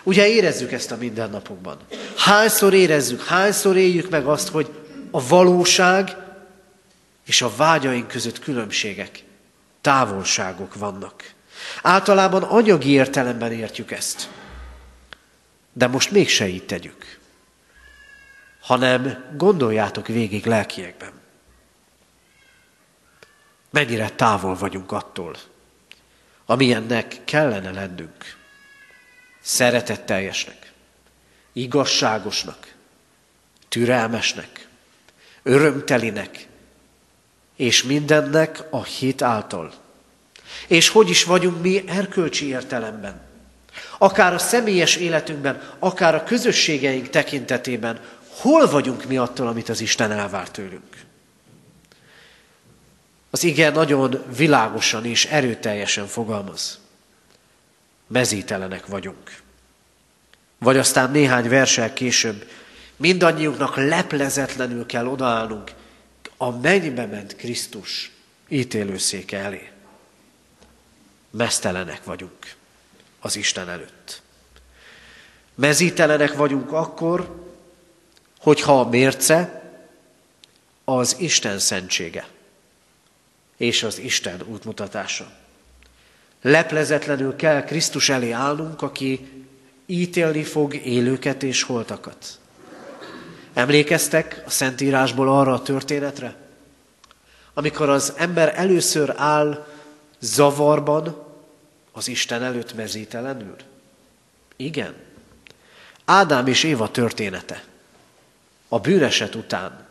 Ugye 0.03 0.29
érezzük 0.29 0.73
ezt 0.73 0.91
a 0.91 0.97
mindennapokban. 0.97 1.77
Hányszor 2.17 2.75
érezzük, 2.75 3.25
hányszor 3.25 3.77
éljük 3.77 4.11
meg 4.11 4.27
azt, 4.27 4.49
hogy 4.49 4.71
a 5.11 5.27
valóság 5.27 6.17
és 7.25 7.43
a 7.43 7.57
vágyaink 7.57 8.09
között 8.09 8.39
különbségek, 8.39 9.23
távolságok 9.81 10.75
vannak. 10.75 11.33
Általában 11.83 12.43
anyagi 12.43 12.91
értelemben 12.91 13.53
értjük 13.53 13.91
ezt. 13.91 14.31
De 15.73 15.87
most 15.87 16.11
mégse 16.11 16.49
így 16.49 16.67
tegyük 16.67 17.21
hanem 18.63 19.25
gondoljátok 19.37 20.07
végig 20.07 20.47
lelkiekben. 20.47 21.13
Mennyire 23.71 24.11
távol 24.11 24.55
vagyunk 24.55 24.93
attól, 24.93 25.37
amilyennek 26.47 27.21
kellene 27.25 27.71
lennünk. 27.71 28.37
Szeretetteljesnek, 29.41 30.73
igazságosnak, 31.53 32.75
türelmesnek, 33.69 34.69
örömtelinek, 35.43 36.47
és 37.63 37.83
mindennek 37.83 38.63
a 38.71 38.85
hit 38.85 39.23
által. 39.23 39.73
És 40.67 40.89
hogy 40.89 41.11
is 41.11 41.25
vagyunk 41.25 41.63
mi 41.63 41.85
erkölcsi 41.87 42.47
értelemben? 42.47 43.31
akár 43.99 44.35
a 44.35 44.39
személyes 44.39 44.97
életünkben, 44.97 45.63
akár 45.79 46.15
a 46.15 46.25
közösségeink 46.25 47.09
tekintetében, 47.09 48.01
hol 48.29 48.71
vagyunk 48.71 49.05
mi 49.05 49.17
attól, 49.17 49.47
amit 49.47 49.69
az 49.69 49.81
Isten 49.81 50.13
elvár 50.13 50.51
tőlünk. 50.51 51.05
Az 53.31 53.45
ige 53.45 53.71
nagyon 53.71 54.23
világosan 54.37 55.05
és 55.05 55.25
erőteljesen 55.25 56.07
fogalmaz. 56.07 56.79
Mezítelenek 58.07 58.87
vagyunk. 58.87 59.41
Vagy 60.59 60.77
aztán 60.77 61.11
néhány 61.11 61.49
versel 61.49 61.93
később 61.93 62.49
mindannyiunknak 62.97 63.77
leplezetlenül 63.77 64.87
kell 64.87 65.07
odaállnunk 65.07 65.73
a 66.43 66.51
mennybe 66.51 67.07
ment 67.07 67.37
Krisztus 67.37 68.11
ítélőszéke 68.49 69.39
elé. 69.39 69.71
Mesztelenek 71.31 72.05
vagyunk 72.05 72.55
az 73.21 73.37
Isten 73.37 73.69
előtt. 73.69 74.23
Mezítelenek 75.55 76.35
vagyunk 76.35 76.73
akkor, 76.73 77.45
hogyha 78.39 78.81
a 78.81 78.89
mérce 78.89 79.63
az 80.85 81.17
Isten 81.19 81.59
szentsége 81.59 82.27
és 83.57 83.83
az 83.83 83.99
Isten 83.99 84.43
útmutatása. 84.47 85.33
Leplezetlenül 86.41 87.37
kell 87.37 87.65
Krisztus 87.65 88.09
elé 88.09 88.31
állnunk, 88.31 88.83
aki 88.83 89.29
ítélni 89.87 90.43
fog 90.43 90.75
élőket 90.75 91.43
és 91.43 91.63
holtakat. 91.63 92.41
Emlékeztek 93.55 94.43
a 94.47 94.51
Szentírásból 94.51 95.29
arra 95.29 95.53
a 95.53 95.63
történetre? 95.63 96.35
Amikor 97.55 97.89
az 97.89 98.13
ember 98.17 98.53
először 98.57 99.15
áll 99.17 99.67
zavarban 100.19 101.25
az 101.93 102.09
Isten 102.09 102.43
előtt 102.43 102.75
mezítelenül? 102.75 103.57
Igen. 104.57 104.95
Ádám 106.05 106.47
és 106.47 106.65
Éva 106.65 106.91
története. 106.91 107.65
A 108.69 108.81
bűneset 108.81 109.35
után, 109.35 109.87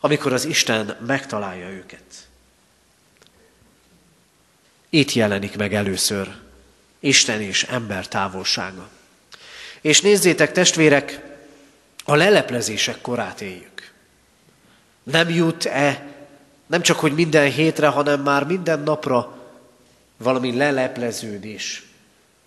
amikor 0.00 0.32
az 0.32 0.44
Isten 0.44 0.96
megtalálja 1.06 1.68
őket. 1.68 2.28
Itt 4.88 5.12
jelenik 5.12 5.56
meg 5.56 5.74
először 5.74 6.36
Isten 6.98 7.40
és 7.40 7.62
ember 7.62 8.08
távolsága. 8.08 8.88
És 9.80 10.00
nézzétek, 10.00 10.52
testvérek, 10.52 11.29
a 12.10 12.16
leleplezések 12.16 13.00
korát 13.00 13.40
éljük. 13.40 13.92
Nem 15.02 15.28
jut-e, 15.28 16.06
nem 16.66 16.82
csak 16.82 16.98
hogy 16.98 17.14
minden 17.14 17.50
hétre, 17.50 17.86
hanem 17.86 18.20
már 18.20 18.44
minden 18.44 18.80
napra 18.80 19.38
valami 20.16 20.56
lelepleződés, 20.56 21.86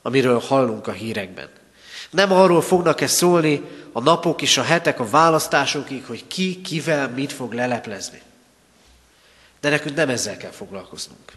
amiről 0.02 0.39
hallunk 0.39 0.88
a 0.88 0.91
hírekben. 0.91 1.49
Nem 2.10 2.32
arról 2.32 2.62
fognak-e 2.62 3.08
szólni 3.08 3.62
a 3.91 4.02
napok 4.02 4.41
és 4.41 4.58
a 4.58 4.63
hetek 4.63 4.99
a 4.99 5.10
választásokig, 5.10 6.06
hogy 6.06 6.28
ki, 6.28 6.62
kivel, 6.62 7.10
mit 7.10 7.32
fog 7.32 7.54
leleplezni. 7.54 8.21
De 9.62 9.69
nekünk 9.69 9.95
nem 9.95 10.10
ezzel 10.10 10.38
kell 10.38 10.52
foglalkoznunk. 10.52 11.34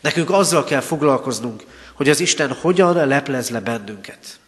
Nekünk 0.00 0.30
azzal 0.30 0.64
kell 0.64 0.80
foglalkoznunk, 0.80 1.64
hogy 1.94 2.08
az 2.08 2.20
Isten 2.20 2.52
hogyan 2.52 3.06
leplez 3.06 3.50
le 3.50 3.60
bennünket. 3.60 4.38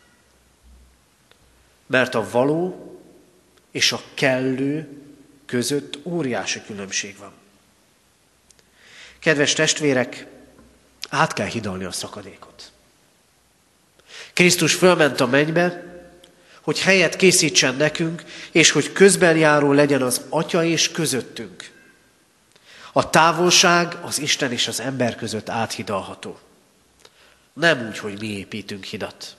Mert 1.90 2.14
a 2.14 2.30
való 2.30 2.90
és 3.70 3.92
a 3.92 4.02
kellő 4.14 4.88
között 5.46 5.98
óriási 6.02 6.62
különbség 6.66 7.16
van. 7.18 7.32
Kedves 9.18 9.52
testvérek, 9.52 10.26
át 11.08 11.32
kell 11.32 11.46
hidalni 11.46 11.84
a 11.84 11.92
szakadékot. 11.92 12.72
Krisztus 14.32 14.74
fölment 14.74 15.20
a 15.20 15.26
mennybe, 15.26 15.84
hogy 16.60 16.80
helyet 16.80 17.16
készítsen 17.16 17.74
nekünk, 17.74 18.24
és 18.50 18.70
hogy 18.70 18.92
közben 18.92 19.36
járó 19.36 19.72
legyen 19.72 20.02
az 20.02 20.20
Atya 20.28 20.64
és 20.64 20.90
közöttünk. 20.90 21.70
A 22.92 23.10
távolság 23.10 23.96
az 24.02 24.18
Isten 24.18 24.52
és 24.52 24.68
az 24.68 24.80
ember 24.80 25.16
között 25.16 25.48
áthidalható. 25.48 26.38
Nem 27.52 27.86
úgy, 27.88 27.98
hogy 27.98 28.20
mi 28.20 28.26
építünk 28.26 28.84
hidat. 28.84 29.36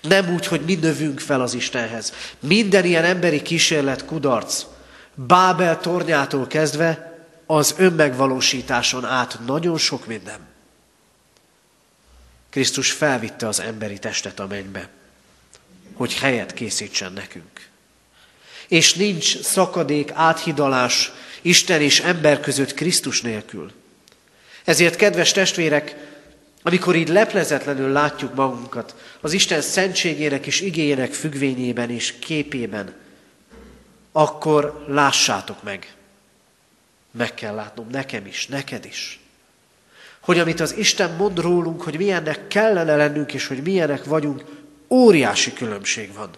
Nem 0.00 0.34
úgy, 0.34 0.46
hogy 0.46 0.60
mi 0.60 0.74
növünk 0.74 1.20
fel 1.20 1.40
az 1.40 1.54
Istenhez. 1.54 2.12
Minden 2.40 2.84
ilyen 2.84 3.04
emberi 3.04 3.42
kísérlet 3.42 4.04
kudarc. 4.04 4.64
Bábel 5.14 5.80
tornyától 5.80 6.46
kezdve 6.46 7.18
az 7.46 7.74
önmegvalósításon 7.78 9.04
át 9.04 9.38
nagyon 9.46 9.78
sok 9.78 10.06
minden. 10.06 10.38
Krisztus 12.50 12.92
felvitte 12.92 13.48
az 13.48 13.60
emberi 13.60 13.98
testet 13.98 14.40
a 14.40 14.46
mennybe, 14.46 14.88
hogy 15.94 16.14
helyet 16.14 16.54
készítsen 16.54 17.12
nekünk. 17.12 17.68
És 18.68 18.94
nincs 18.94 19.40
szakadék, 19.40 20.10
áthidalás 20.14 21.12
Isten 21.42 21.80
és 21.80 22.00
ember 22.00 22.40
között 22.40 22.74
Krisztus 22.74 23.22
nélkül. 23.22 23.72
Ezért, 24.64 24.96
kedves 24.96 25.32
testvérek, 25.32 25.96
amikor 26.66 26.96
így 26.96 27.08
leplezetlenül 27.08 27.92
látjuk 27.92 28.34
magunkat 28.34 28.94
az 29.20 29.32
Isten 29.32 29.60
szentségének 29.60 30.46
és 30.46 30.60
igényének 30.60 31.12
függvényében 31.12 31.90
és 31.90 32.12
képében, 32.18 32.94
akkor 34.12 34.84
lássátok 34.88 35.62
meg. 35.62 35.94
Meg 37.10 37.34
kell 37.34 37.54
látnom 37.54 37.88
nekem 37.90 38.26
is, 38.26 38.46
neked 38.46 38.84
is. 38.84 39.20
Hogy 40.20 40.38
amit 40.38 40.60
az 40.60 40.76
Isten 40.76 41.10
mond 41.10 41.38
rólunk, 41.38 41.82
hogy 41.82 41.96
milyennek 41.96 42.48
kellene 42.48 42.96
lennünk, 42.96 43.32
és 43.32 43.46
hogy 43.46 43.62
milyenek 43.62 44.04
vagyunk, 44.04 44.44
óriási 44.88 45.52
különbség 45.52 46.12
van. 46.12 46.30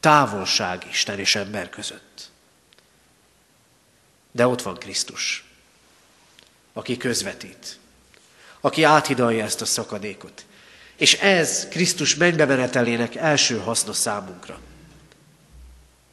Távolság 0.00 0.86
Isten 0.90 1.18
és 1.18 1.34
ember 1.34 1.68
között. 1.68 2.30
De 4.30 4.46
ott 4.46 4.62
van 4.62 4.74
Krisztus, 4.74 5.44
aki 6.72 6.96
közvetít, 6.96 7.78
aki 8.66 8.82
áthidalja 8.82 9.44
ezt 9.44 9.60
a 9.60 9.64
szakadékot. 9.64 10.44
És 10.96 11.14
ez 11.14 11.68
Krisztus 11.68 12.14
mennybe 12.14 12.68
első 13.16 13.58
haszna 13.58 13.92
számunkra. 13.92 14.60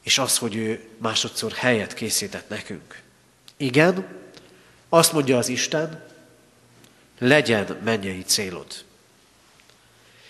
És 0.04 0.18
az, 0.18 0.38
hogy 0.38 0.56
ő 0.56 0.88
másodszor 0.98 1.52
helyet 1.52 1.94
készített 1.94 2.50
nekünk. 2.50 3.02
Igen, 3.58 4.08
azt 4.89 5.13
mondja 5.13 5.38
az 5.38 5.48
Isten, 5.48 6.04
legyen 7.20 7.80
mennyei 7.84 8.24
célod. 8.24 8.84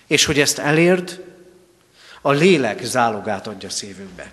És 0.07 0.25
hogy 0.25 0.39
ezt 0.39 0.57
elérd, 0.57 1.23
a 2.21 2.31
lélek 2.31 2.83
zálogát 2.83 3.47
adja 3.47 3.69
szívünkbe. 3.69 4.31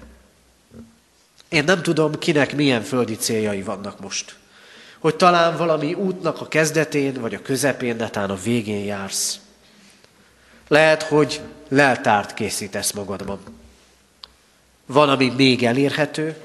Én 1.48 1.64
nem 1.64 1.82
tudom, 1.82 2.18
kinek 2.18 2.54
milyen 2.54 2.82
földi 2.82 3.16
céljai 3.16 3.62
vannak 3.62 4.00
most. 4.00 4.38
Hogy 5.00 5.16
talán 5.16 5.56
valami 5.56 5.94
útnak 5.94 6.40
a 6.40 6.48
kezdetén, 6.48 7.20
vagy 7.20 7.34
a 7.34 7.42
közepén, 7.42 7.96
netán 7.96 8.30
a 8.30 8.34
végén 8.34 8.84
jársz. 8.84 9.40
Lehet, 10.68 11.02
hogy 11.02 11.40
leltárt 11.68 12.34
készítesz 12.34 12.92
magadban. 12.92 13.40
Van, 14.86 15.08
ami 15.08 15.28
még 15.28 15.64
elérhető, 15.64 16.36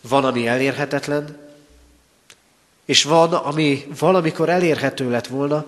van, 0.00 0.24
ami 0.24 0.46
elérhetetlen, 0.46 1.38
és 2.84 3.02
van, 3.02 3.32
ami 3.32 3.86
valamikor 3.98 4.48
elérhető 4.48 5.10
lett 5.10 5.26
volna, 5.26 5.66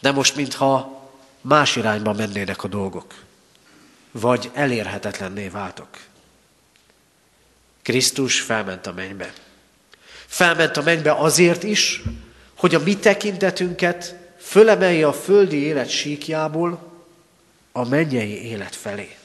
de 0.00 0.12
most 0.12 0.36
mintha 0.36 1.00
más 1.40 1.76
irányba 1.76 2.12
mennének 2.12 2.64
a 2.64 2.68
dolgok, 2.68 3.14
vagy 4.10 4.50
elérhetetlenné 4.54 5.48
váltak. 5.48 6.06
Krisztus 7.82 8.40
felment 8.40 8.86
a 8.86 8.92
mennybe. 8.92 9.32
Felment 10.30 10.76
a 10.76 10.82
mennybe 10.82 11.12
azért 11.12 11.62
is, 11.62 12.02
hogy 12.56 12.74
a 12.74 12.80
mi 12.84 12.96
tekintetünket 12.96 14.14
fölemelje 14.38 15.06
a 15.06 15.12
földi 15.12 15.56
élet 15.56 15.88
síkjából 15.88 16.78
a 17.72 17.88
mennyei 17.88 18.50
élet 18.50 18.76
felé. 18.76 19.16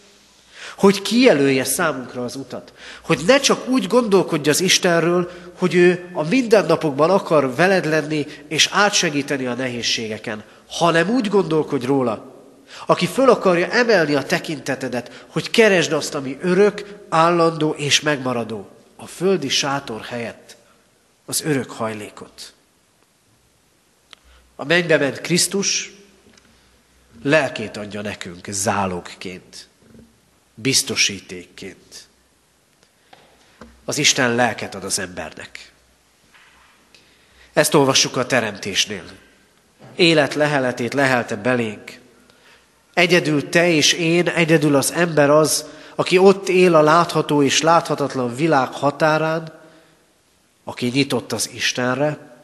Hogy 0.77 1.01
kijelölje 1.01 1.63
számunkra 1.63 2.23
az 2.23 2.35
utat. 2.35 2.73
Hogy 3.01 3.19
ne 3.27 3.39
csak 3.39 3.67
úgy 3.67 3.87
gondolkodj 3.87 4.49
az 4.49 4.61
Istenről, 4.61 5.31
hogy 5.57 5.75
ő 5.75 6.09
a 6.13 6.23
mindennapokban 6.23 7.09
akar 7.09 7.55
veled 7.55 7.85
lenni 7.85 8.25
és 8.47 8.69
átsegíteni 8.71 9.45
a 9.45 9.53
nehézségeken, 9.53 10.43
hanem 10.67 11.09
úgy 11.09 11.29
gondolkodj 11.29 11.85
róla, 11.85 12.33
aki 12.85 13.05
föl 13.05 13.29
akarja 13.29 13.67
emelni 13.67 14.15
a 14.15 14.23
tekintetedet, 14.23 15.25
hogy 15.27 15.49
keresd 15.49 15.91
azt, 15.91 16.15
ami 16.15 16.37
örök, 16.41 16.99
állandó 17.09 17.75
és 17.77 18.01
megmaradó, 18.01 18.67
a 18.95 19.05
földi 19.05 19.49
sátor 19.49 20.01
helyett, 20.01 20.44
az 21.25 21.41
örök 21.41 21.71
hajlékot. 21.71 22.53
A 24.55 24.63
mennybe 24.63 24.97
ment 24.97 25.21
Krisztus 25.21 25.91
lelkét 27.23 27.77
adja 27.77 28.01
nekünk 28.01 28.47
zálogként, 28.49 29.67
biztosítékként. 30.53 32.07
Az 33.85 33.97
Isten 33.97 34.35
lelket 34.35 34.75
ad 34.75 34.83
az 34.83 34.99
embernek. 34.99 35.71
Ezt 37.53 37.73
olvassuk 37.73 38.17
a 38.17 38.25
teremtésnél. 38.25 39.03
élet 39.95 40.33
leheletét 40.33 40.93
lehelte 40.93 41.35
belénk. 41.35 41.99
Egyedül 42.93 43.49
te 43.49 43.67
és 43.67 43.93
én, 43.93 44.27
egyedül 44.27 44.75
az 44.75 44.91
ember 44.91 45.29
az, 45.29 45.65
aki 45.95 46.17
ott 46.17 46.49
él 46.49 46.75
a 46.75 46.81
látható 46.81 47.43
és 47.43 47.61
láthatatlan 47.61 48.35
világ 48.35 48.67
határán, 48.67 49.54
aki 50.67 50.87
nyitott 50.87 51.31
az 51.31 51.49
Istenre, 51.53 52.37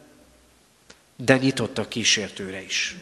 de 1.16 1.38
nyitott 1.38 1.78
a 1.78 1.88
kísértőre 1.88 2.62
is. 2.62 2.98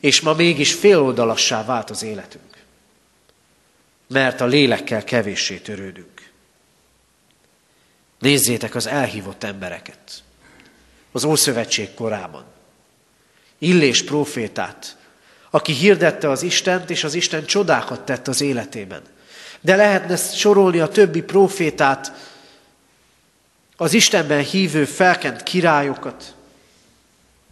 És 0.00 0.20
ma 0.20 0.32
mégis 0.32 0.74
féloldalassá 0.74 1.64
vált 1.64 1.90
az 1.90 2.02
életünk, 2.02 2.56
mert 4.06 4.40
a 4.40 4.46
lélekkel 4.46 5.04
kevéssé 5.04 5.56
törődünk. 5.56 6.30
Nézzétek 8.18 8.74
az 8.74 8.86
elhívott 8.86 9.44
embereket 9.44 10.22
az 11.12 11.24
Ószövetség 11.24 11.94
korában. 11.94 12.44
Illés 13.58 14.02
profétát, 14.02 14.96
aki 15.50 15.72
hirdette 15.72 16.30
az 16.30 16.42
Istent, 16.42 16.90
és 16.90 17.04
az 17.04 17.14
Isten 17.14 17.46
csodákat 17.46 18.00
tett 18.00 18.28
az 18.28 18.40
életében. 18.40 19.02
De 19.60 19.76
lehetne 19.76 20.16
sorolni 20.16 20.80
a 20.80 20.88
többi 20.88 21.22
profétát, 21.22 22.12
az 23.82 23.92
Istenben 23.92 24.44
hívő 24.44 24.84
felkent 24.84 25.42
királyokat, 25.42 26.34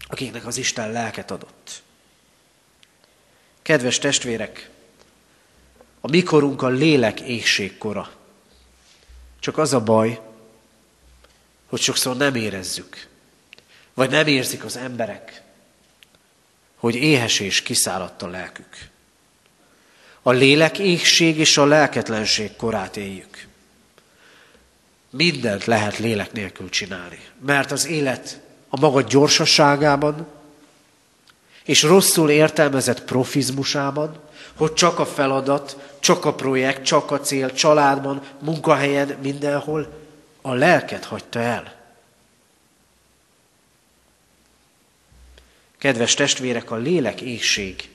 akiknek 0.06 0.46
az 0.46 0.56
Isten 0.56 0.92
lelket 0.92 1.30
adott. 1.30 1.82
Kedves 3.62 3.98
testvérek, 3.98 4.70
a 6.00 6.10
mikorunk 6.10 6.62
a 6.62 6.68
lélek 6.68 7.20
éhségkora. 7.20 8.10
Csak 9.40 9.58
az 9.58 9.72
a 9.72 9.80
baj, 9.80 10.20
hogy 11.66 11.80
sokszor 11.80 12.16
nem 12.16 12.34
érezzük, 12.34 13.08
vagy 13.94 14.10
nem 14.10 14.26
érzik 14.26 14.64
az 14.64 14.76
emberek, 14.76 15.42
hogy 16.76 16.94
éhesés 16.94 17.62
kiszáradt 17.62 18.22
a 18.22 18.28
lelkük. 18.28 18.88
A 20.22 20.30
lélek 20.30 20.78
éhség 20.78 21.38
és 21.38 21.56
a 21.56 21.64
lelketlenség 21.64 22.56
korát 22.56 22.96
éljük. 22.96 23.48
Mindent 25.10 25.64
lehet 25.64 25.98
lélek 25.98 26.32
nélkül 26.32 26.68
csinálni, 26.68 27.18
mert 27.46 27.70
az 27.70 27.86
élet 27.86 28.40
a 28.68 28.80
maga 28.80 29.02
gyorsaságában 29.02 30.26
és 31.64 31.82
rosszul 31.82 32.30
értelmezett 32.30 33.04
profizmusában, 33.04 34.20
hogy 34.56 34.72
csak 34.72 34.98
a 34.98 35.06
feladat, 35.06 35.76
csak 36.00 36.24
a 36.24 36.34
projekt, 36.34 36.84
csak 36.84 37.10
a 37.10 37.20
cél, 37.20 37.52
családban, 37.52 38.22
munkahelyen, 38.38 39.16
mindenhol 39.22 39.98
a 40.40 40.52
lelket 40.52 41.04
hagyta 41.04 41.38
el. 41.38 41.78
Kedves 45.78 46.14
testvérek, 46.14 46.70
a 46.70 46.76
lélek 46.76 47.20
égség 47.20 47.88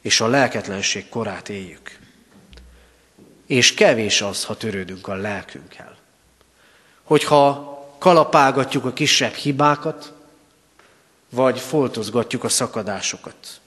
és 0.00 0.20
a 0.20 0.26
lelketlenség 0.26 1.08
korát 1.08 1.48
éljük. 1.48 1.98
És 3.46 3.74
kevés 3.74 4.22
az, 4.22 4.44
ha 4.44 4.56
törődünk 4.56 5.08
a 5.08 5.14
lelkünkkel. 5.14 6.01
Hogyha 7.12 7.96
kalapálgatjuk 7.98 8.84
a 8.84 8.92
kisebb 8.92 9.32
hibákat, 9.32 10.12
vagy 11.30 11.60
foltozgatjuk 11.60 12.44
a 12.44 12.48
szakadásokat. 12.48 13.60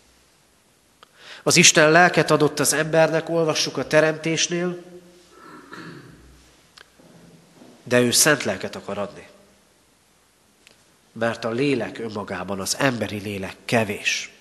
Az 1.43 1.55
Isten 1.55 1.91
lelket 1.91 2.31
adott 2.31 2.59
az 2.59 2.73
embernek, 2.73 3.29
olvassuk 3.29 3.77
a 3.77 3.87
teremtésnél, 3.87 4.77
de 7.83 7.99
ő 7.99 8.11
szent 8.11 8.43
lelket 8.43 8.75
akar 8.75 8.97
adni 8.97 9.27
mert 11.11 11.45
a 11.45 11.49
lélek 11.49 11.99
önmagában, 11.99 12.59
az 12.59 12.75
emberi 12.77 13.17
lélek 13.17 13.55
kevés. 13.65 14.31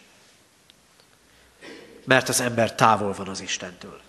Mert 2.05 2.29
az 2.29 2.41
ember 2.41 2.75
távol 2.75 3.13
van 3.13 3.29
az 3.29 3.41
Istentől. 3.41 4.01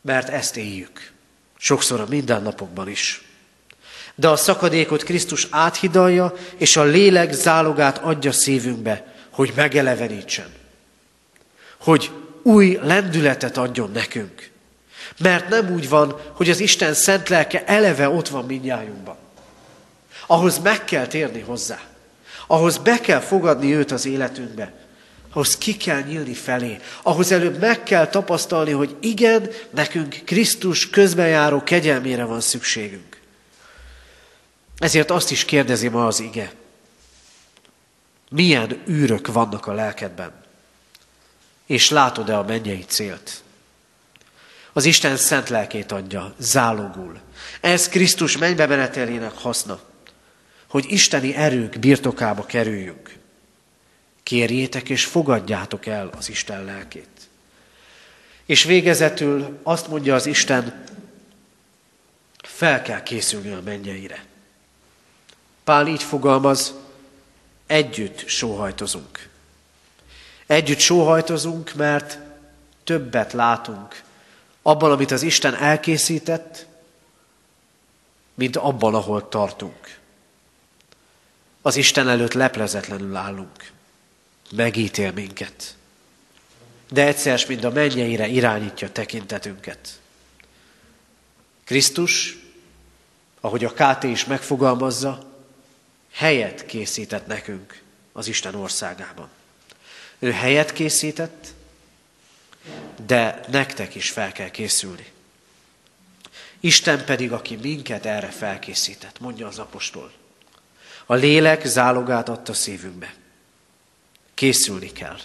Mert 0.00 0.28
ezt 0.28 0.56
éljük. 0.56 1.12
Sokszor 1.56 2.00
a 2.00 2.06
mindennapokban 2.08 2.88
is. 2.88 3.25
De 4.16 4.28
a 4.28 4.36
szakadékot 4.36 5.02
Krisztus 5.02 5.46
áthidalja, 5.50 6.34
és 6.56 6.76
a 6.76 6.82
lélek 6.82 7.32
zálogát 7.32 7.98
adja 7.98 8.32
szívünkbe, 8.32 9.14
hogy 9.30 9.52
megelevenítsen. 9.56 10.46
Hogy 11.80 12.10
új 12.42 12.78
lendületet 12.82 13.56
adjon 13.56 13.90
nekünk. 13.90 14.50
Mert 15.18 15.48
nem 15.48 15.70
úgy 15.72 15.88
van, 15.88 16.20
hogy 16.32 16.50
az 16.50 16.60
Isten 16.60 16.94
szent 16.94 17.28
lelke 17.28 17.64
eleve 17.64 18.08
ott 18.08 18.28
van 18.28 18.44
mindjájunkban 18.44 19.16
ahhoz 20.26 20.58
meg 20.58 20.84
kell 20.84 21.06
térni 21.06 21.40
hozzá. 21.40 21.80
Ahhoz 22.46 22.78
be 22.78 23.00
kell 23.00 23.20
fogadni 23.20 23.74
őt 23.74 23.90
az 23.90 24.06
életünkbe. 24.06 24.72
Ahhoz 25.32 25.58
ki 25.58 25.76
kell 25.76 26.00
nyílni 26.00 26.34
felé. 26.34 26.78
Ahhoz 27.02 27.32
előbb 27.32 27.58
meg 27.60 27.82
kell 27.82 28.06
tapasztalni, 28.06 28.70
hogy 28.70 28.96
igen, 29.00 29.50
nekünk 29.70 30.16
Krisztus 30.24 30.90
közbenjáró 30.90 31.62
kegyelmére 31.62 32.24
van 32.24 32.40
szükségünk. 32.40 33.15
Ezért 34.78 35.10
azt 35.10 35.30
is 35.30 35.44
kérdezi 35.44 35.88
ma 35.88 36.06
az 36.06 36.20
ige. 36.20 36.52
Milyen 38.30 38.82
űrök 38.88 39.26
vannak 39.26 39.66
a 39.66 39.72
lelkedben? 39.72 40.44
És 41.66 41.90
látod-e 41.90 42.38
a 42.38 42.44
mennyei 42.44 42.84
célt? 42.84 43.42
Az 44.72 44.84
Isten 44.84 45.16
szent 45.16 45.48
lelkét 45.48 45.92
adja, 45.92 46.34
zálogul. 46.38 47.20
Ez 47.60 47.88
Krisztus 47.88 48.38
mennybe 48.38 48.66
menetelének 48.66 49.32
haszna 49.38 49.80
hogy 50.76 50.92
isteni 50.92 51.34
erők 51.34 51.78
birtokába 51.78 52.46
kerüljünk. 52.46 53.16
Kérjétek 54.22 54.88
és 54.88 55.04
fogadjátok 55.04 55.86
el 55.86 56.10
az 56.16 56.28
Isten 56.28 56.64
lelkét. 56.64 57.08
És 58.46 58.64
végezetül 58.64 59.58
azt 59.62 59.88
mondja 59.88 60.14
az 60.14 60.26
Isten, 60.26 60.84
fel 62.42 62.82
kell 62.82 63.02
készülni 63.02 63.50
a 63.50 63.60
mennyeire. 63.64 64.24
Pál 65.66 65.86
így 65.86 66.02
fogalmaz, 66.02 66.74
együtt 67.66 68.26
sóhajtozunk. 68.28 69.28
Együtt 70.46 70.78
sóhajtozunk, 70.78 71.74
mert 71.74 72.18
többet 72.84 73.32
látunk 73.32 74.02
abban, 74.62 74.90
amit 74.90 75.10
az 75.10 75.22
Isten 75.22 75.54
elkészített, 75.54 76.66
mint 78.34 78.56
abban, 78.56 78.94
ahol 78.94 79.28
tartunk 79.28 79.98
az 81.62 81.76
Isten 81.76 82.08
előtt 82.08 82.32
leplezetlenül 82.32 83.16
állunk. 83.16 83.70
Megítél 84.50 85.12
minket. 85.12 85.76
De 86.90 87.06
egyszer, 87.06 87.44
mint 87.48 87.64
a 87.64 87.70
mennyeire 87.70 88.26
irányítja 88.26 88.92
tekintetünket. 88.92 90.00
Krisztus, 91.64 92.38
ahogy 93.40 93.64
a 93.64 93.72
KT 93.72 94.02
is 94.02 94.24
megfogalmazza, 94.24 95.25
helyet 96.16 96.66
készített 96.66 97.26
nekünk 97.26 97.82
az 98.12 98.28
Isten 98.28 98.54
országában. 98.54 99.28
Ő 100.18 100.32
helyet 100.32 100.72
készített, 100.72 101.46
de 103.06 103.40
nektek 103.48 103.94
is 103.94 104.10
fel 104.10 104.32
kell 104.32 104.50
készülni. 104.50 105.06
Isten 106.60 107.04
pedig, 107.04 107.32
aki 107.32 107.56
minket 107.56 108.06
erre 108.06 108.28
felkészített, 108.28 109.20
mondja 109.20 109.46
az 109.46 109.58
apostol. 109.58 110.12
A 111.06 111.14
lélek 111.14 111.66
zálogát 111.66 112.28
adta 112.28 112.52
szívünkbe. 112.52 113.14
Készülni 114.34 114.92
kell. 114.92 115.18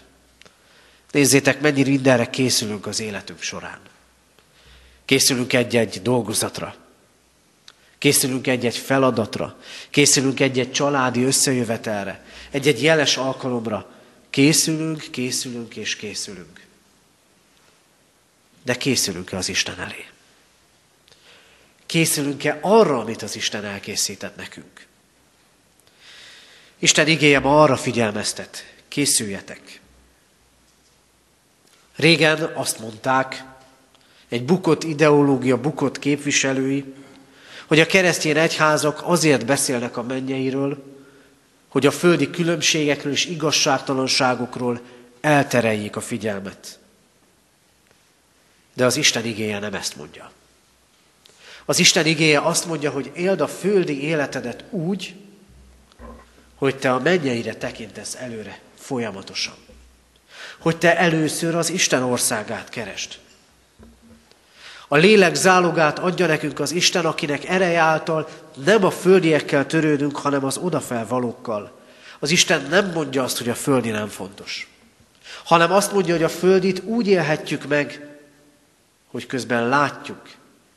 Nézzétek, 1.12 1.62
mennyi 1.62 1.84
mindenre 1.84 2.30
készülünk 2.30 2.86
az 2.86 3.00
életünk 3.00 3.42
során. 3.42 3.80
Készülünk 5.06 5.54
egy-egy 5.54 6.02
dolgozatra. 6.02 6.76
Készülünk 8.02 8.48
egy-egy 8.48 8.78
feladatra. 8.78 9.58
Készülünk 9.90 10.40
egy-egy 10.40 10.72
családi 10.72 11.24
összejövetelre. 11.24 12.26
Egy-egy 12.52 12.84
jeles 12.84 13.18
alkalomra. 13.18 13.92
Készülünk, 14.30 15.08
készülünk 15.12 15.76
és 15.76 15.96
készülünk. 15.96 16.66
De 18.64 18.78
készülünk-e 18.78 19.38
az 19.38 19.50
Isten 19.50 19.80
elé? 19.80 20.06
Készülünk-e 21.86 22.58
arra, 22.62 23.00
amit 23.00 23.22
az 23.22 23.36
Isten 23.36 23.66
elkészített 23.66 24.36
nekünk? 24.36 24.86
Isten 26.80 27.08
igéje 27.08 27.40
ma 27.40 27.62
arra 27.62 27.78
figyelmeztet, 27.78 28.74
készüljetek. 28.88 29.80
Régen 31.96 32.52
azt 32.54 32.80
mondták, 32.80 33.44
egy 34.30 34.46
bukott 34.46 34.84
ideológia, 34.84 35.62
bukott 35.62 36.00
képviselői, 36.00 36.94
hogy 37.72 37.80
a 37.80 37.86
keresztény 37.86 38.38
egyházak 38.38 39.02
azért 39.04 39.46
beszélnek 39.46 39.98
a 39.98 40.04
mennyeiről, 40.04 40.84
hogy 41.68 41.86
a 41.86 41.92
földi 41.92 42.30
különbségekről 42.30 43.12
és 43.12 43.26
igazságtalanságokról 43.26 44.82
eltereljék 45.22 45.96
a 45.96 46.02
figyelmet. 46.02 46.80
De 48.74 48.86
az 48.86 48.96
Isten 48.96 49.26
igéje 49.26 49.60
nem 49.60 49.74
ezt 49.74 49.96
mondja. 49.96 50.32
Az 51.66 51.80
Isten 51.80 52.06
igéje 52.06 52.40
azt 52.40 52.66
mondja, 52.66 52.92
hogy 52.92 53.12
éld 53.16 53.42
a 53.42 53.48
földi 53.48 54.04
életedet 54.04 54.64
úgy, 54.70 55.16
hogy 56.56 56.76
te 56.76 56.94
a 56.94 57.00
mennyeire 57.00 57.54
tekintesz 57.54 58.16
előre 58.16 58.60
folyamatosan. 58.80 59.56
Hogy 60.60 60.78
te 60.78 60.98
először 60.98 61.56
az 61.56 61.70
Isten 61.70 62.04
országát 62.04 62.70
kerest. 62.70 63.20
A 64.94 64.98
lélek 64.98 65.36
zálogát 65.36 66.00
adja 66.00 66.28
nekünk 66.28 66.60
az 66.60 66.72
Isten, 66.72 67.06
akinek 67.06 67.46
ereje 67.46 67.80
által 67.80 68.30
nem 68.66 68.84
a 68.84 68.92
földiekkel 68.92 69.66
törődünk, 69.66 70.18
hanem 70.18 70.46
az 70.46 70.58
odafelvalókkal. 70.58 71.80
Az 72.20 72.32
Isten 72.32 72.68
nem 72.70 72.92
mondja 72.92 73.24
azt, 73.24 73.38
hogy 73.38 73.50
a 73.50 73.56
földi 73.56 73.90
nem 73.90 74.08
fontos, 74.08 74.70
hanem 75.44 75.72
azt 75.72 75.92
mondja, 75.92 76.14
hogy 76.14 76.24
a 76.24 76.30
földit 76.30 76.84
úgy 76.84 77.08
élhetjük 77.08 77.68
meg, 77.68 78.08
hogy 79.08 79.26
közben 79.26 79.68
látjuk, 79.68 80.22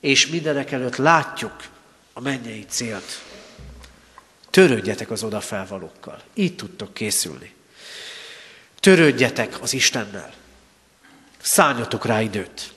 és 0.00 0.26
mindenek 0.26 0.72
előtt 0.72 0.96
látjuk 0.96 1.56
a 2.12 2.20
mennyei 2.20 2.66
célt. 2.68 3.22
Törődjetek 4.50 5.10
az 5.10 5.22
odafelvalókkal. 5.22 6.20
Így 6.34 6.56
tudtok 6.56 6.94
készülni. 6.94 7.54
Törődjetek 8.80 9.62
az 9.62 9.72
Istennel. 9.72 10.32
Szálljatok 11.40 12.06
rá 12.06 12.20
időt. 12.20 12.73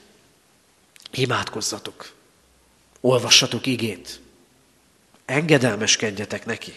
Imádkozzatok. 1.11 2.11
Olvassatok 3.01 3.65
igét. 3.65 4.19
Engedelmeskedjetek 5.25 6.45
neki. 6.45 6.73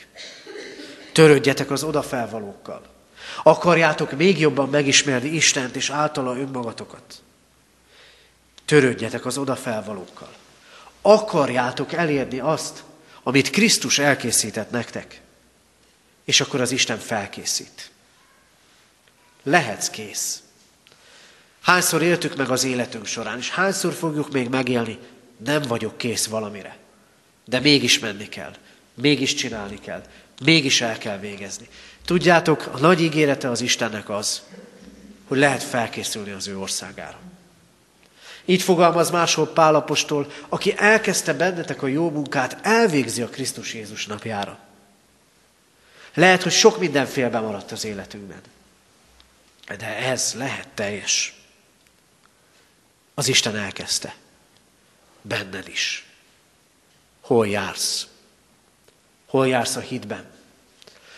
Törődjetek 1.12 1.70
az 1.70 1.82
odafelvalókkal. 1.82 2.82
Akarjátok 3.42 4.12
még 4.12 4.38
jobban 4.38 4.68
megismerni 4.68 5.28
Istent 5.28 5.76
és 5.76 5.90
általa 5.90 6.36
önmagatokat. 6.36 7.22
Törődjetek 8.64 9.26
az 9.26 9.38
odafelvalókkal. 9.38 10.32
Akarjátok 11.02 11.92
elérni 11.92 12.38
azt, 12.38 12.82
amit 13.22 13.50
Krisztus 13.50 13.98
elkészített 13.98 14.70
nektek. 14.70 15.20
És 16.24 16.40
akkor 16.40 16.60
az 16.60 16.70
Isten 16.70 16.98
felkészít. 16.98 17.90
Lehetsz 19.42 19.88
kész. 19.88 20.42
Hányszor 21.60 22.02
éltük 22.02 22.36
meg 22.36 22.50
az 22.50 22.64
életünk 22.64 23.06
során, 23.06 23.38
és 23.38 23.50
hányszor 23.50 23.92
fogjuk 23.92 24.32
még 24.32 24.48
megélni, 24.48 24.98
nem 25.44 25.62
vagyok 25.62 25.98
kész 25.98 26.26
valamire. 26.26 26.76
De 27.44 27.60
mégis 27.60 27.98
menni 27.98 28.28
kell, 28.28 28.52
mégis 28.94 29.34
csinálni 29.34 29.78
kell, 29.78 30.02
mégis 30.44 30.80
el 30.80 30.98
kell 30.98 31.18
végezni. 31.18 31.68
Tudjátok, 32.04 32.70
a 32.72 32.78
nagy 32.78 33.00
ígérete 33.00 33.50
az 33.50 33.60
Istennek 33.60 34.08
az, 34.08 34.42
hogy 35.28 35.38
lehet 35.38 35.62
felkészülni 35.62 36.30
az 36.30 36.48
ő 36.48 36.58
országára. 36.58 37.18
Így 38.44 38.62
fogalmaz 38.62 39.10
máshol 39.10 39.46
Pálapostól, 39.46 40.32
aki 40.48 40.74
elkezdte 40.76 41.34
bennetek 41.34 41.82
a 41.82 41.86
jó 41.86 42.10
munkát, 42.10 42.58
elvégzi 42.62 43.22
a 43.22 43.28
Krisztus 43.28 43.74
Jézus 43.74 44.06
napjára. 44.06 44.58
Lehet, 46.14 46.42
hogy 46.42 46.52
sok 46.52 46.78
minden 46.78 47.06
félbe 47.06 47.40
maradt 47.40 47.72
az 47.72 47.84
életünkben. 47.84 48.40
De 49.78 49.96
ez 49.96 50.34
lehet 50.36 50.68
teljes. 50.74 51.39
Az 53.20 53.28
Isten 53.28 53.56
elkezdte. 53.56 54.14
Benned 55.22 55.68
is. 55.68 56.06
Hol 57.20 57.48
jársz? 57.48 58.06
Hol 59.26 59.48
jársz 59.48 59.76
a 59.76 59.80
hitben? 59.80 60.30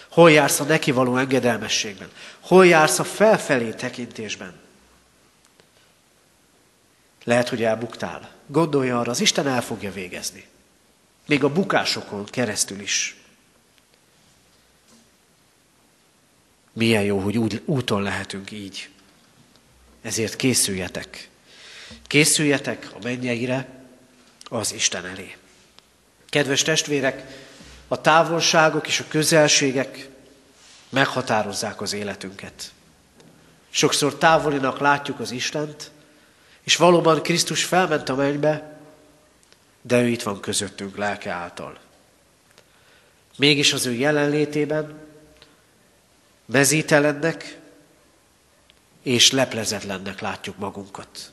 Hol 0.08 0.30
jársz 0.30 0.60
a 0.60 0.64
neki 0.64 0.90
való 0.90 1.16
engedelmességben? 1.16 2.10
Hol 2.40 2.66
jársz 2.66 2.98
a 2.98 3.04
felfelé 3.04 3.70
tekintésben? 3.70 4.60
Lehet, 7.24 7.48
hogy 7.48 7.62
elbuktál. 7.62 8.30
Gondolj 8.46 8.90
arra, 8.90 9.10
az 9.10 9.20
Isten 9.20 9.46
el 9.46 9.62
fogja 9.62 9.92
végezni. 9.92 10.46
Még 11.26 11.44
a 11.44 11.52
bukásokon 11.52 12.24
keresztül 12.24 12.80
is. 12.80 13.16
Milyen 16.72 17.02
jó, 17.02 17.18
hogy 17.18 17.62
úton 17.64 18.02
lehetünk 18.02 18.50
így. 18.50 18.90
Ezért 20.00 20.36
készüljetek. 20.36 21.30
Készüljetek 22.12 22.90
a 22.94 22.98
mennyeire, 23.02 23.68
az 24.44 24.72
Isten 24.72 25.06
elé. 25.06 25.36
Kedves 26.28 26.62
testvérek, 26.62 27.24
a 27.88 28.00
távolságok 28.00 28.86
és 28.86 29.00
a 29.00 29.04
közelségek 29.08 30.08
meghatározzák 30.88 31.80
az 31.80 31.92
életünket. 31.92 32.72
Sokszor 33.70 34.14
távolinak 34.14 34.78
látjuk 34.78 35.20
az 35.20 35.30
Istent, 35.30 35.90
és 36.62 36.76
valóban 36.76 37.22
Krisztus 37.22 37.64
felment 37.64 38.08
a 38.08 38.14
mennybe, 38.14 38.80
de 39.82 40.00
ő 40.00 40.06
itt 40.08 40.22
van 40.22 40.40
közöttünk 40.40 40.96
lelke 40.96 41.30
által. 41.30 41.78
Mégis 43.36 43.72
az 43.72 43.86
ő 43.86 43.92
jelenlétében 43.92 44.98
mezítelennek 46.46 47.58
és 49.02 49.30
leplezetlennek 49.30 50.20
látjuk 50.20 50.58
magunkat. 50.58 51.31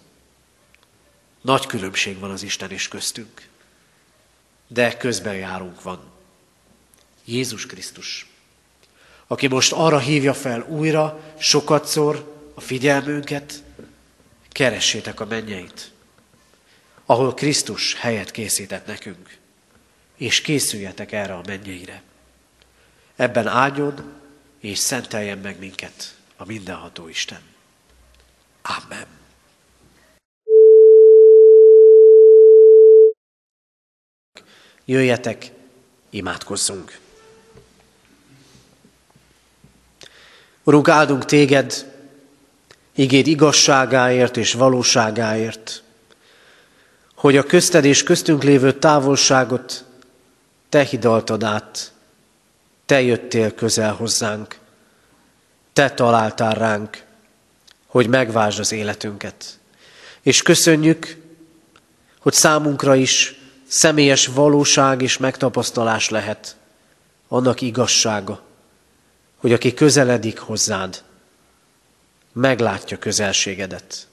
Nagy 1.41 1.65
különbség 1.65 2.19
van 2.19 2.32
az 2.32 2.43
Isten 2.43 2.71
és 2.71 2.88
köztünk, 2.88 3.47
de 4.67 4.97
közben 4.97 5.36
járunk 5.36 5.82
van. 5.82 6.12
Jézus 7.25 7.65
Krisztus, 7.65 8.30
aki 9.28 9.47
most 9.47 9.71
arra 9.71 9.99
hívja 9.99 10.34
fel 10.34 10.62
újra, 10.62 11.34
sokatszor 11.38 12.36
a 12.54 12.62
figyelmünket, 12.62 13.63
keressétek 14.49 15.19
a 15.19 15.25
mennyeit, 15.25 15.91
ahol 17.06 17.34
Krisztus 17.34 17.93
helyet 17.93 18.32
készített 18.32 18.86
nekünk, 18.86 19.38
és 20.17 20.41
készüljetek 20.41 21.12
erre 21.12 21.34
a 21.34 21.41
mennyeire. 21.45 22.02
Ebben 23.15 23.47
áldjon 23.47 24.13
és 24.60 24.78
szenteljen 24.78 25.38
meg 25.38 25.60
minket 25.60 26.15
a 26.38 26.45
mindenható 26.45 27.08
Isten. 27.08 27.41
Amen. 28.62 29.19
Jöjjetek, 34.89 35.52
imádkozzunk! 36.10 36.99
Urunk, 40.63 40.88
áldunk 40.88 41.25
téged, 41.25 41.93
igéd 42.95 43.28
igazságáért 43.28 44.38
és 44.38 44.54
valóságáért, 44.54 45.84
hogy 47.15 47.38
a 47.38 47.43
közted 47.43 47.86
és 47.86 48.04
köztünk 48.04 48.43
lévő 48.43 48.73
távolságot 48.73 49.86
te 50.69 50.84
hidaltad 50.84 51.43
át, 51.43 51.93
te 52.86 53.02
jöttél 53.02 53.54
közel 53.56 53.93
hozzánk, 53.93 54.58
te 55.73 55.89
találtál 55.91 56.54
ránk, 56.54 57.04
hogy 57.86 58.08
megvázs 58.08 58.60
az 58.60 58.71
életünket. 58.71 59.60
És 60.21 60.41
köszönjük, 60.41 61.17
hogy 62.19 62.34
számunkra 62.34 62.95
is 62.95 63.38
személyes 63.70 64.28
valóság 64.28 65.02
és 65.02 65.18
megtapasztalás 65.18 66.10
lehet 66.10 66.56
annak 67.28 67.62
igazsága, 67.62 68.42
hogy 69.38 69.54
aki 69.54 69.74
közeledik 69.74 70.40
hozzád, 70.40 71.04
meglátja 72.34 72.98
közelségedet. 72.98 74.08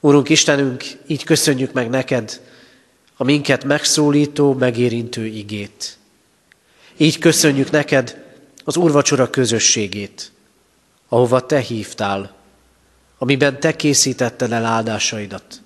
Úrunk 0.00 0.28
Istenünk, 0.28 0.84
így 1.06 1.24
köszönjük 1.24 1.72
meg 1.72 1.88
neked 1.88 2.40
a 3.16 3.24
minket 3.24 3.64
megszólító, 3.64 4.52
megérintő 4.52 5.26
igét. 5.26 5.98
Így 6.96 7.18
köszönjük 7.18 7.70
neked 7.70 8.24
az 8.64 8.76
úrvacsora 8.76 9.30
közösségét, 9.30 10.32
ahova 11.08 11.46
te 11.46 11.58
hívtál, 11.58 12.34
amiben 13.18 13.60
te 13.60 13.76
készítetted 13.76 14.52
el 14.52 14.64
áldásaidat, 14.64 15.60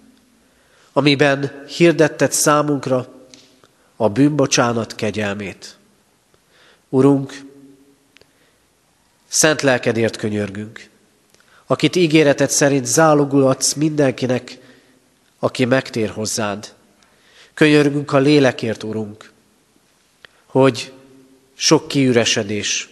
amiben 0.93 1.65
hirdetted 1.67 2.33
számunkra 2.33 3.09
a 3.97 4.09
bűnbocsánat 4.09 4.95
kegyelmét. 4.95 5.77
Urunk, 6.89 7.41
szent 9.29 9.63
lelkedért 9.63 10.17
könyörgünk, 10.17 10.89
akit 11.67 11.97
ígéretet 11.97 12.51
szerint 12.51 12.87
zálogul 12.87 13.47
adsz 13.47 13.73
mindenkinek, 13.73 14.59
aki 15.39 15.65
megtér 15.65 16.11
hozzád. 16.11 16.75
Könyörgünk 17.55 18.13
a 18.13 18.19
lélekért, 18.19 18.83
Urunk, 18.83 19.33
hogy 20.47 20.93
sok 21.55 21.89
kiüresedés, 21.89 22.89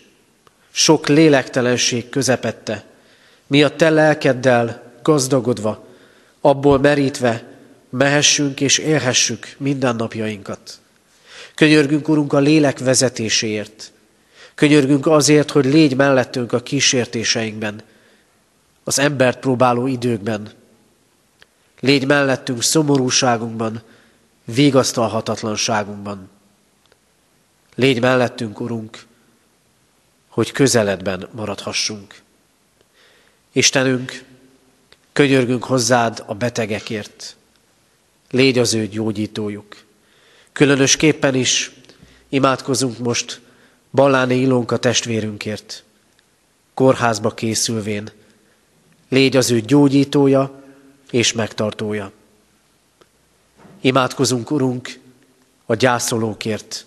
sok 0.71 1.09
lélektelenség 1.09 2.09
közepette, 2.09 2.85
mi 3.47 3.63
a 3.63 3.77
Te 3.77 3.91
lelkeddel 3.91 4.93
gazdagodva, 5.03 5.87
abból 6.41 6.79
merítve 6.79 7.50
mehessünk 7.91 8.61
és 8.61 8.79
élhessük 8.79 9.55
mindennapjainkat. 9.59 10.81
Könyörgünk, 11.55 12.09
Urunk, 12.09 12.33
a 12.33 12.39
lélek 12.39 12.79
vezetéséért. 12.79 13.93
Könyörgünk 14.55 15.07
azért, 15.07 15.51
hogy 15.51 15.65
légy 15.65 15.97
mellettünk 15.97 16.53
a 16.53 16.63
kísértéseinkben, 16.63 17.83
az 18.85 18.99
embert 18.99 19.39
próbáló 19.39 19.87
időkben. 19.87 20.51
Légy 21.81 22.07
mellettünk 22.07 22.63
szomorúságunkban, 22.63 23.83
végasztalhatatlanságunkban. 24.45 26.31
Légy 27.75 28.01
mellettünk, 28.01 28.61
Urunk, 28.61 29.07
hogy 30.29 30.51
közeledben 30.51 31.29
maradhassunk. 31.33 32.23
Istenünk, 33.53 34.25
könyörgünk 35.13 35.65
hozzád 35.65 36.23
a 36.27 36.35
betegekért. 36.35 37.37
Légy 38.31 38.59
az 38.59 38.75
ő 38.75 38.87
gyógyítójuk. 38.87 39.77
Különösképpen 40.53 41.35
is 41.35 41.73
imádkozunk 42.29 42.99
most 42.99 43.41
Balláni 43.93 44.35
Ilónka 44.35 44.77
testvérünkért, 44.77 45.85
kórházba 46.75 47.35
készülvén. 47.35 48.11
Légy 49.09 49.37
az 49.37 49.51
ő 49.51 49.61
gyógyítója 49.61 50.63
és 51.11 51.33
megtartója. 51.33 52.13
Imádkozunk, 53.81 54.51
Urunk, 54.51 54.99
a 55.67 55.75
gyászolókért, 55.75 56.87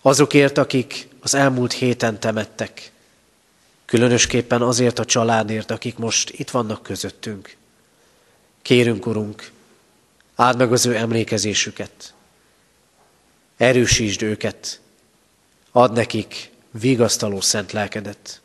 azokért, 0.00 0.58
akik 0.58 1.08
az 1.20 1.34
elmúlt 1.34 1.72
héten 1.72 2.20
temettek, 2.20 2.92
különösképpen 3.84 4.62
azért 4.62 4.98
a 4.98 5.04
családért, 5.04 5.70
akik 5.70 5.98
most 5.98 6.30
itt 6.30 6.50
vannak 6.50 6.82
közöttünk. 6.82 7.56
Kérünk, 8.62 9.06
Urunk, 9.06 9.50
áld 10.36 10.58
meg 10.58 10.72
az 10.72 10.86
ő 10.86 10.96
emlékezésüket, 10.96 12.14
erősítsd 13.56 14.22
őket, 14.22 14.80
ad 15.72 15.92
nekik 15.92 16.50
vigasztaló 16.70 17.40
szent 17.40 17.72
lelkedet. 17.72 18.40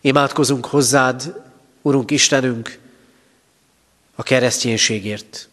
Imádkozunk 0.00 0.66
hozzád, 0.66 1.42
Urunk 1.82 2.10
Istenünk, 2.10 2.78
a 4.14 4.22
kereszténységért, 4.22 5.48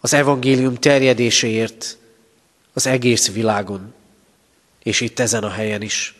az 0.00 0.12
evangélium 0.12 0.74
terjedéséért 0.74 1.96
az 2.72 2.86
egész 2.86 3.32
világon, 3.32 3.94
és 4.82 5.00
itt 5.00 5.18
ezen 5.18 5.44
a 5.44 5.50
helyen 5.50 5.82
is. 5.82 6.16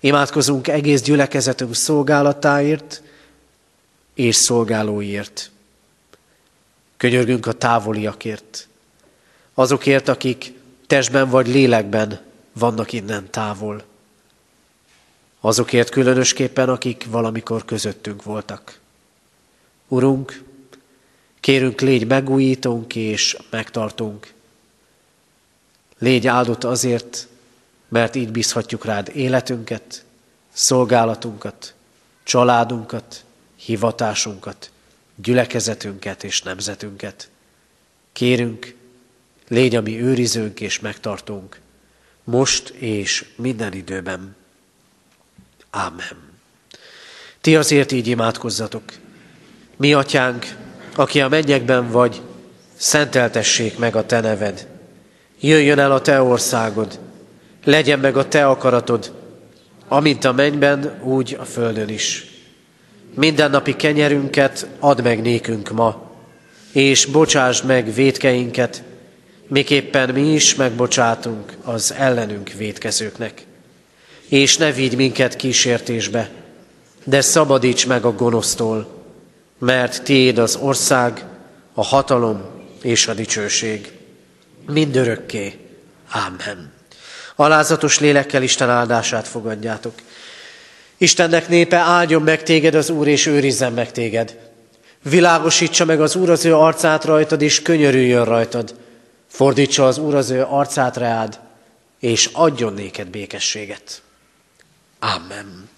Imádkozunk 0.00 0.68
egész 0.68 1.02
gyülekezetünk 1.02 1.74
szolgálatáért 1.74 3.02
és 4.14 4.36
szolgálóiért. 4.36 5.50
Könyörgünk 7.00 7.46
a 7.46 7.52
távoliakért, 7.52 8.68
azokért, 9.54 10.08
akik 10.08 10.52
testben 10.86 11.28
vagy 11.28 11.48
lélekben 11.48 12.20
vannak 12.52 12.92
innen 12.92 13.30
távol. 13.30 13.84
Azokért 15.40 15.88
különösképpen, 15.88 16.68
akik 16.68 17.06
valamikor 17.10 17.64
közöttünk 17.64 18.22
voltak. 18.22 18.80
Urunk, 19.88 20.42
kérünk, 21.40 21.80
légy 21.80 22.06
megújítónk 22.06 22.94
és 22.94 23.36
megtartunk. 23.50 24.32
Légy 25.98 26.26
áldott 26.26 26.64
azért, 26.64 27.28
mert 27.88 28.14
így 28.14 28.30
bízhatjuk 28.30 28.84
rád 28.84 29.10
életünket, 29.14 30.04
szolgálatunkat, 30.52 31.74
családunkat, 32.22 33.24
hivatásunkat, 33.56 34.70
gyülekezetünket 35.22 36.24
és 36.24 36.42
nemzetünket. 36.42 37.28
Kérünk, 38.12 38.74
légy 39.48 39.76
a 39.76 39.80
mi 39.80 40.02
őrizőnk 40.02 40.60
és 40.60 40.80
megtartunk, 40.80 41.60
most 42.24 42.68
és 42.68 43.24
minden 43.36 43.72
időben. 43.72 44.36
Ámen. 45.70 46.28
Ti 47.40 47.56
azért 47.56 47.92
így 47.92 48.06
imádkozzatok. 48.06 48.82
Mi, 49.76 49.94
atyánk, 49.94 50.46
aki 50.94 51.20
a 51.20 51.28
mennyekben 51.28 51.90
vagy, 51.90 52.22
szenteltessék 52.76 53.78
meg 53.78 53.96
a 53.96 54.06
te 54.06 54.20
neved. 54.20 54.68
Jöjjön 55.40 55.78
el 55.78 55.92
a 55.92 56.00
te 56.00 56.22
országod, 56.22 56.98
legyen 57.64 57.98
meg 57.98 58.16
a 58.16 58.28
te 58.28 58.46
akaratod, 58.46 59.12
amint 59.88 60.24
a 60.24 60.32
mennyben, 60.32 61.00
úgy 61.02 61.36
a 61.40 61.44
földön 61.44 61.88
is. 61.88 62.29
Mindennapi 63.14 63.76
kenyerünket 63.76 64.66
add 64.78 65.02
meg 65.02 65.22
nékünk 65.22 65.70
ma, 65.70 66.10
és 66.72 67.04
bocsásd 67.04 67.64
meg 67.64 67.94
védkeinket, 67.94 68.82
miképpen 69.48 70.10
mi 70.10 70.32
is 70.32 70.54
megbocsátunk 70.54 71.52
az 71.64 71.94
ellenünk 71.98 72.52
védkezőknek. 72.52 73.44
És 74.28 74.56
ne 74.56 74.72
vigy 74.72 74.96
minket 74.96 75.36
kísértésbe, 75.36 76.30
de 77.04 77.20
szabadíts 77.20 77.86
meg 77.86 78.04
a 78.04 78.12
gonosztól, 78.12 79.04
mert 79.58 80.02
tiéd 80.02 80.38
az 80.38 80.56
ország, 80.56 81.24
a 81.74 81.84
hatalom 81.84 82.42
és 82.82 83.06
a 83.06 83.14
dicsőség. 83.14 83.92
Mindörökké. 84.66 85.58
Ámen. 86.08 86.72
Alázatos 87.36 87.98
lélekkel 87.98 88.42
Isten 88.42 88.70
áldását 88.70 89.28
fogadjátok. 89.28 89.94
Istennek 91.02 91.48
népe 91.48 91.76
áldjon 91.76 92.22
meg 92.22 92.42
téged 92.42 92.74
az 92.74 92.90
Úr, 92.90 93.08
és 93.08 93.26
őrizzen 93.26 93.72
meg 93.72 93.92
téged. 93.92 94.38
Világosítsa 95.02 95.84
meg 95.84 96.00
az 96.00 96.16
Úr 96.16 96.30
az 96.30 96.44
ő 96.44 96.54
arcát 96.54 97.04
rajtad, 97.04 97.42
és 97.42 97.62
könyörüljön 97.62 98.24
rajtad. 98.24 98.74
Fordítsa 99.26 99.86
az 99.86 99.98
Úr 99.98 100.14
az 100.14 100.30
ő 100.30 100.46
arcát 100.48 100.96
reád, 100.96 101.38
és 102.00 102.30
adjon 102.32 102.74
néked 102.74 103.06
békességet. 103.06 104.02
Amen. 104.98 105.68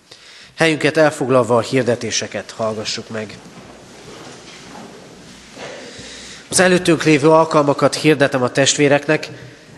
Helyünket 0.57 0.97
elfoglalva 0.97 1.57
a 1.57 1.61
hirdetéseket 1.61 2.51
hallgassuk 2.51 3.09
meg. 3.09 3.39
Az 6.49 6.61
előttünk 6.61 7.05
lévő 7.05 7.31
alkalmakat 7.31 7.95
hirdetem 7.95 8.43
a 8.43 8.51
testvéreknek, 8.51 9.29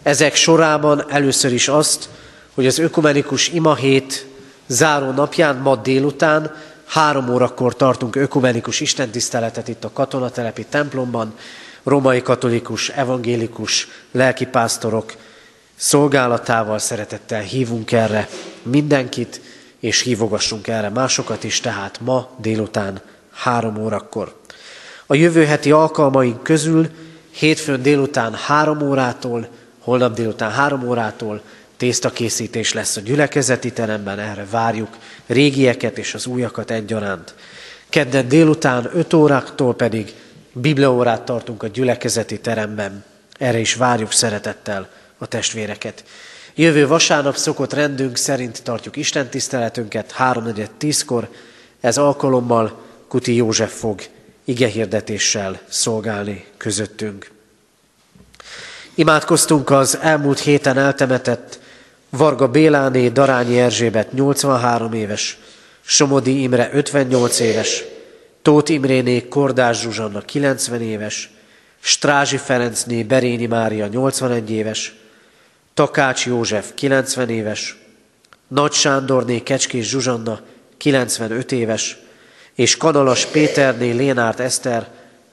ezek 0.02 0.34
sorában 0.34 1.04
először 1.10 1.52
is 1.52 1.68
azt, 1.68 2.08
hogy 2.54 2.66
az 2.66 2.78
ökumenikus 2.78 3.48
imahét 3.48 4.32
záró 4.66 5.10
napján, 5.10 5.56
ma 5.56 5.76
délután, 5.76 6.54
három 6.86 7.28
órakor 7.28 7.76
tartunk 7.76 8.16
ökumenikus 8.16 8.80
istentiszteletet 8.80 9.68
itt 9.68 9.84
a 9.84 9.92
katonatelepi 9.92 10.64
templomban, 10.64 11.34
romai 11.82 12.22
katolikus, 12.22 12.88
evangélikus 12.88 13.88
lelkipásztorok 14.10 15.14
szolgálatával 15.76 16.78
szeretettel 16.78 17.40
hívunk 17.40 17.92
erre 17.92 18.28
mindenkit, 18.62 19.40
és 19.80 20.00
hívogassunk 20.00 20.68
erre 20.68 20.88
másokat 20.88 21.44
is, 21.44 21.60
tehát 21.60 22.00
ma 22.00 22.28
délután 22.38 23.00
három 23.32 23.76
órakor. 23.76 24.40
A 25.06 25.14
jövő 25.14 25.44
heti 25.44 25.70
alkalmaink 25.70 26.42
közül 26.42 26.88
hétfőn 27.30 27.82
délután 27.82 28.34
három 28.34 28.80
órától, 28.82 29.48
holnap 29.80 30.14
délután 30.14 30.50
három 30.50 30.88
órától 30.88 31.42
tésztakészítés 31.84 32.72
lesz 32.72 32.96
a 32.96 33.00
gyülekezeti 33.00 33.72
teremben, 33.72 34.18
erre 34.18 34.46
várjuk 34.50 34.88
régieket 35.26 35.98
és 35.98 36.14
az 36.14 36.26
újakat 36.26 36.70
egyaránt. 36.70 37.34
Kedden 37.88 38.28
délután 38.28 38.90
5 38.92 39.12
óráktól 39.14 39.74
pedig 39.74 40.14
bibliaórát 40.52 41.22
tartunk 41.22 41.62
a 41.62 41.66
gyülekezeti 41.66 42.40
teremben, 42.40 43.04
erre 43.38 43.58
is 43.58 43.74
várjuk 43.74 44.12
szeretettel 44.12 44.88
a 45.18 45.26
testvéreket. 45.26 46.04
Jövő 46.54 46.86
vasárnap 46.86 47.36
szokott 47.36 47.72
rendünk 47.72 48.16
szerint 48.16 48.62
tartjuk 48.62 48.96
Isten 48.96 49.28
tiszteletünket 49.28 50.14
3.4.10-kor, 50.18 51.28
ez 51.80 51.98
alkalommal 51.98 52.82
Kuti 53.08 53.34
József 53.34 53.78
fog 53.78 54.00
igehirdetéssel 54.44 55.60
szolgálni 55.68 56.44
közöttünk. 56.56 57.30
Imádkoztunk 58.94 59.70
az 59.70 59.98
elmúlt 60.00 60.38
héten 60.38 60.78
eltemetett 60.78 61.62
Varga 62.16 62.48
Béláné, 62.48 63.08
Darányi 63.08 63.58
Erzsébet 63.58 64.12
83 64.12 64.92
éves, 64.92 65.38
Somodi 65.84 66.42
Imre 66.42 66.70
58 66.72 67.40
éves, 67.40 67.84
Tóth 68.42 68.70
Imréné 68.70 69.28
Kordás 69.28 69.80
Zsuzsanna 69.80 70.20
90 70.20 70.80
éves, 70.80 71.30
Strázsi 71.80 72.36
Ferencné 72.36 73.02
Berényi 73.02 73.46
Mária 73.46 73.86
81 73.86 74.50
éves, 74.50 74.94
Takács 75.74 76.26
József 76.26 76.74
90 76.74 77.28
éves, 77.28 77.76
Nagy 78.48 78.72
Sándorné 78.72 79.42
Kecskés 79.42 79.88
Zsuzsanna 79.88 80.40
95 80.76 81.52
éves, 81.52 81.98
és 82.54 82.76
Kanalas 82.76 83.26
Péterné 83.26 83.90
Lénárt 83.90 84.40
Eszter 84.40 84.88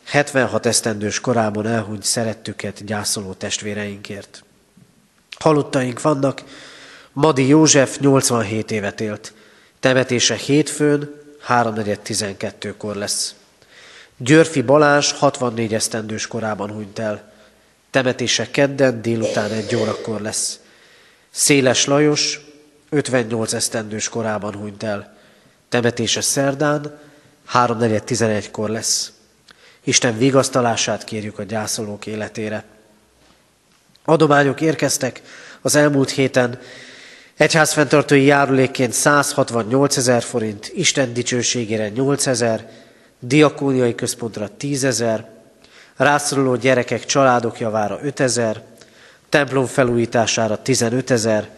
76 0.06 0.66
esztendős 0.66 1.20
korában 1.20 1.68
elhunyt 1.68 2.04
szerettüket 2.04 2.86
gyászoló 2.86 3.34
testvéreinkért. 3.34 4.44
Halottaink 5.40 6.02
vannak, 6.02 6.42
Madi 7.14 7.48
József 7.48 8.00
87 8.00 8.72
évet 8.72 9.02
élt, 9.02 9.34
temetése 9.80 10.36
hétfőn 10.36 11.16
3.12-kor 11.48 12.96
lesz. 12.96 13.36
Györfi 14.18 14.62
Balázs 14.62 15.12
64 15.12 15.74
esztendős 15.74 16.28
korában 16.28 16.72
hunyt 16.72 17.00
el, 17.00 17.32
temetése 17.90 18.52
kedden 18.52 19.02
délután 19.02 19.52
egy 19.52 19.76
órakor 19.76 20.22
lesz. 20.22 20.60
Széles 21.30 21.86
Lajos 21.86 22.40
58 22.90 23.54
esztendős 23.54 24.10
korában 24.10 24.56
hunyt 24.56 24.84
el, 24.84 25.18
temetése 25.70 26.22
szerdán 26.22 27.00
3.4.11-kor 27.54 28.70
lesz. 28.70 29.12
Isten 29.84 30.18
vigasztalását 30.18 31.04
kérjük 31.04 31.40
a 31.40 31.44
gyászolók 31.44 32.06
életére. 32.06 32.64
Adományok 34.06 34.62
érkeztek 34.62 35.22
az 35.62 35.76
elmúlt 35.76 36.10
héten, 36.10 36.60
egyházfenntartói 37.42 38.24
járulékként 38.24 38.94
168 38.94 39.98
ezer 39.98 40.22
forint, 40.22 40.72
Isten 40.76 41.14
dicsőségére 41.14 41.90
8 41.90 42.28
ezer, 42.28 42.70
diakóniai 43.20 43.96
központra 43.96 44.50
10 44.58 44.84
ezer, 44.84 45.30
rászoruló 45.96 46.56
gyerekek 46.56 47.06
családok 47.06 47.60
javára 47.60 48.00
5 48.04 48.20
ezer, 48.20 48.64
templom 49.30 49.66
felújítására 49.66 50.62
15 50.62 51.12
ezer, 51.12 51.50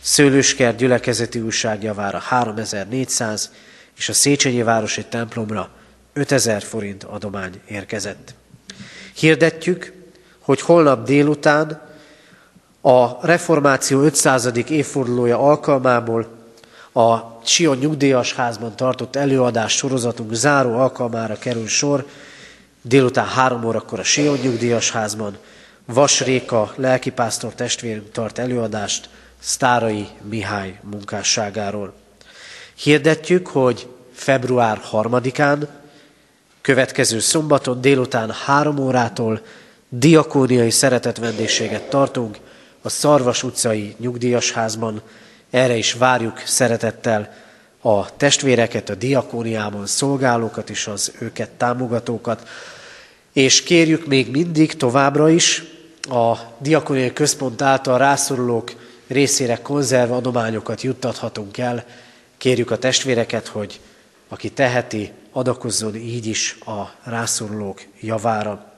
Szőlőskert 0.00 0.76
gyülekezeti 0.76 1.40
újság 1.40 1.82
javára 1.82 2.18
3400, 2.18 3.50
és 3.96 4.08
a 4.08 4.12
Széchenyi 4.12 4.62
Városi 4.62 5.04
templomra 5.04 5.70
5000 6.12 6.62
forint 6.62 7.04
adomány 7.04 7.60
érkezett. 7.68 8.34
Hirdetjük, 9.14 9.92
hogy 10.38 10.60
holnap 10.60 11.06
délután 11.06 11.86
a 12.86 13.18
reformáció 13.20 14.00
500. 14.00 14.50
évfordulója 14.68 15.38
alkalmából 15.38 16.26
a 16.92 17.18
Sion 17.44 17.76
nyugdíjas 17.76 18.34
házban 18.34 18.76
tartott 18.76 19.16
előadás 19.16 19.76
sorozatunk 19.76 20.32
záró 20.32 20.78
alkalmára 20.78 21.38
kerül 21.38 21.66
sor, 21.66 22.06
délután 22.82 23.26
három 23.26 23.64
órakor 23.64 23.98
a 23.98 24.02
Sion 24.02 24.38
nyugdíjas 24.42 24.90
házban. 24.90 25.36
Vas 25.84 26.20
Réka, 26.20 26.72
lelkipásztor 26.76 27.54
testvérünk 27.54 28.10
tart 28.12 28.38
előadást 28.38 29.08
Sztárai 29.38 30.08
Mihály 30.22 30.80
munkásságáról. 30.82 31.92
Hirdetjük, 32.74 33.46
hogy 33.46 33.88
február 34.12 34.78
harmadikán, 34.82 35.68
következő 36.60 37.18
szombaton 37.18 37.80
délután 37.80 38.30
három 38.44 38.78
órától 38.78 39.40
diakóniai 39.88 40.70
szeretetvendégséget 40.70 41.88
tartunk 41.88 42.36
a 42.86 42.88
Szarvas 42.88 43.42
utcai 43.42 43.94
nyugdíjas 43.98 44.52
házban. 44.52 45.02
Erre 45.50 45.76
is 45.76 45.92
várjuk 45.92 46.42
szeretettel 46.44 47.34
a 47.80 48.16
testvéreket, 48.16 48.88
a 48.88 48.94
diakóniában 48.94 49.86
szolgálókat 49.86 50.70
és 50.70 50.86
az 50.86 51.12
őket 51.18 51.50
támogatókat. 51.50 52.48
És 53.32 53.62
kérjük 53.62 54.06
még 54.06 54.30
mindig 54.30 54.76
továbbra 54.76 55.28
is 55.28 55.64
a 56.08 56.36
diakóniai 56.58 57.12
központ 57.12 57.62
által 57.62 57.98
rászorulók 57.98 58.72
részére 59.06 59.56
konzerv 59.62 60.12
adományokat 60.12 60.82
juttathatunk 60.82 61.58
el. 61.58 61.84
Kérjük 62.36 62.70
a 62.70 62.78
testvéreket, 62.78 63.46
hogy 63.46 63.80
aki 64.28 64.50
teheti, 64.50 65.12
adakozzon 65.32 65.94
így 65.94 66.26
is 66.26 66.58
a 66.66 66.92
rászorulók 67.04 67.82
javára. 68.00 68.75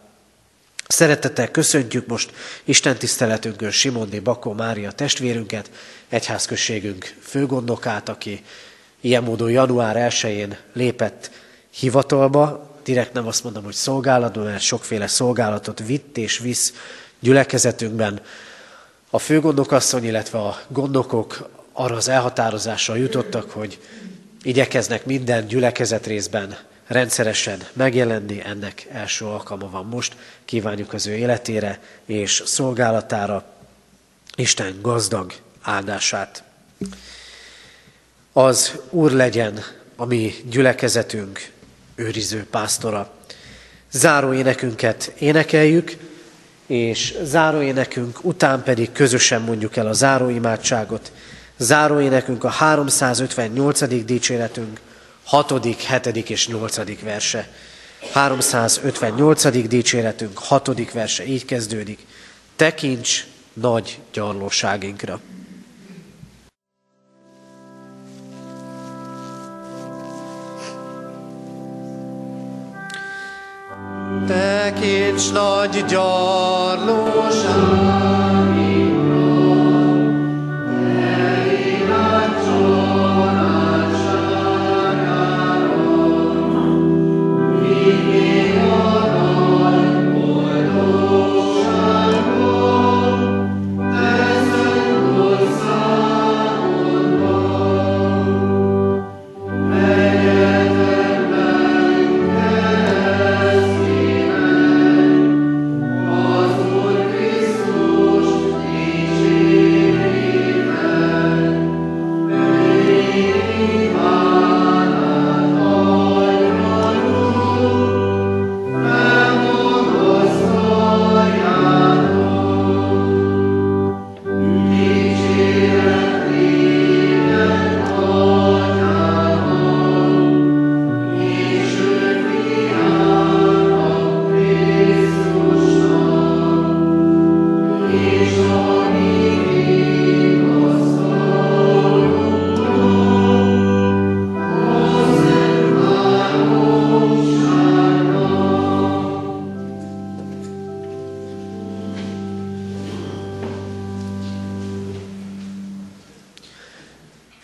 Szeretettel 0.99 1.51
köszöntjük 1.51 2.07
most 2.07 2.33
Isten 2.65 2.97
tiszteletünkön 2.97 3.71
Simondi 3.71 4.19
Bakó 4.21 4.53
Mária 4.53 4.91
testvérünket, 4.91 5.71
egyházközségünk 6.09 7.17
főgondokát, 7.21 8.09
aki 8.09 8.45
ilyen 9.01 9.23
módon 9.23 9.51
január 9.51 10.11
1-én 10.13 10.57
lépett 10.73 11.31
hivatalba, 11.71 12.75
direkt 12.85 13.13
nem 13.13 13.27
azt 13.27 13.45
mondom, 13.45 13.65
hogy 13.65 13.75
szolgálatban, 13.75 14.45
mert 14.45 14.61
sokféle 14.61 15.07
szolgálatot 15.07 15.83
vitt 15.87 16.17
és 16.17 16.39
visz 16.39 16.75
gyülekezetünkben. 17.21 18.21
A 19.11 19.19
főgondokasszony, 19.19 20.05
illetve 20.05 20.39
a 20.39 20.61
gondokok 20.69 21.49
arra 21.73 21.97
az 21.97 22.09
elhatározásra 22.09 22.95
jutottak, 22.95 23.51
hogy 23.51 23.79
igyekeznek 24.43 25.05
minden 25.05 25.47
gyülekezet 25.47 26.07
részben 26.07 26.59
rendszeresen 26.89 27.67
megjelenni, 27.73 28.43
ennek 28.45 28.87
első 28.93 29.25
alkalma 29.25 29.71
van 29.71 29.87
most. 29.87 30.17
Kívánjuk 30.45 30.93
az 30.93 31.07
ő 31.07 31.15
életére 31.15 31.81
és 32.07 32.43
szolgálatára 32.47 33.45
Isten 34.35 34.79
gazdag 34.83 35.33
áldását. 35.63 36.43
Az 38.33 38.73
Úr 38.91 39.13
legyen 39.13 39.61
a 39.97 40.05
mi 40.05 40.35
gyülekezetünk 40.51 41.51
őriző 41.95 42.47
pásztora. 42.51 43.11
Záró 43.91 44.33
énekünket 44.33 45.13
énekeljük, 45.19 45.97
és 46.67 47.15
záróénekünk 47.23 48.25
után 48.25 48.63
pedig 48.63 48.93
közösen 48.93 49.43
mondjuk 49.43 49.77
el 49.77 49.87
a 49.87 49.93
záróimádságot. 49.93 51.13
Záróénekünk 51.57 52.45
a 52.45 52.49
358. 52.49 54.05
dicséretünk, 54.05 54.81
6., 55.29 55.65
7. 55.65 56.31
és 56.31 56.49
8. 56.49 57.03
verse. 57.03 57.49
358. 58.13 59.69
dicséretünk, 59.69 60.39
6. 60.39 60.93
verse 60.93 61.27
így 61.27 61.45
kezdődik. 61.45 62.07
Tekints 62.57 63.27
nagy 63.53 63.99
gyarlóságinkra. 64.13 65.21
Tekints 74.27 75.33
nagy 75.33 75.85
gyarlóságinkra. 75.85 78.68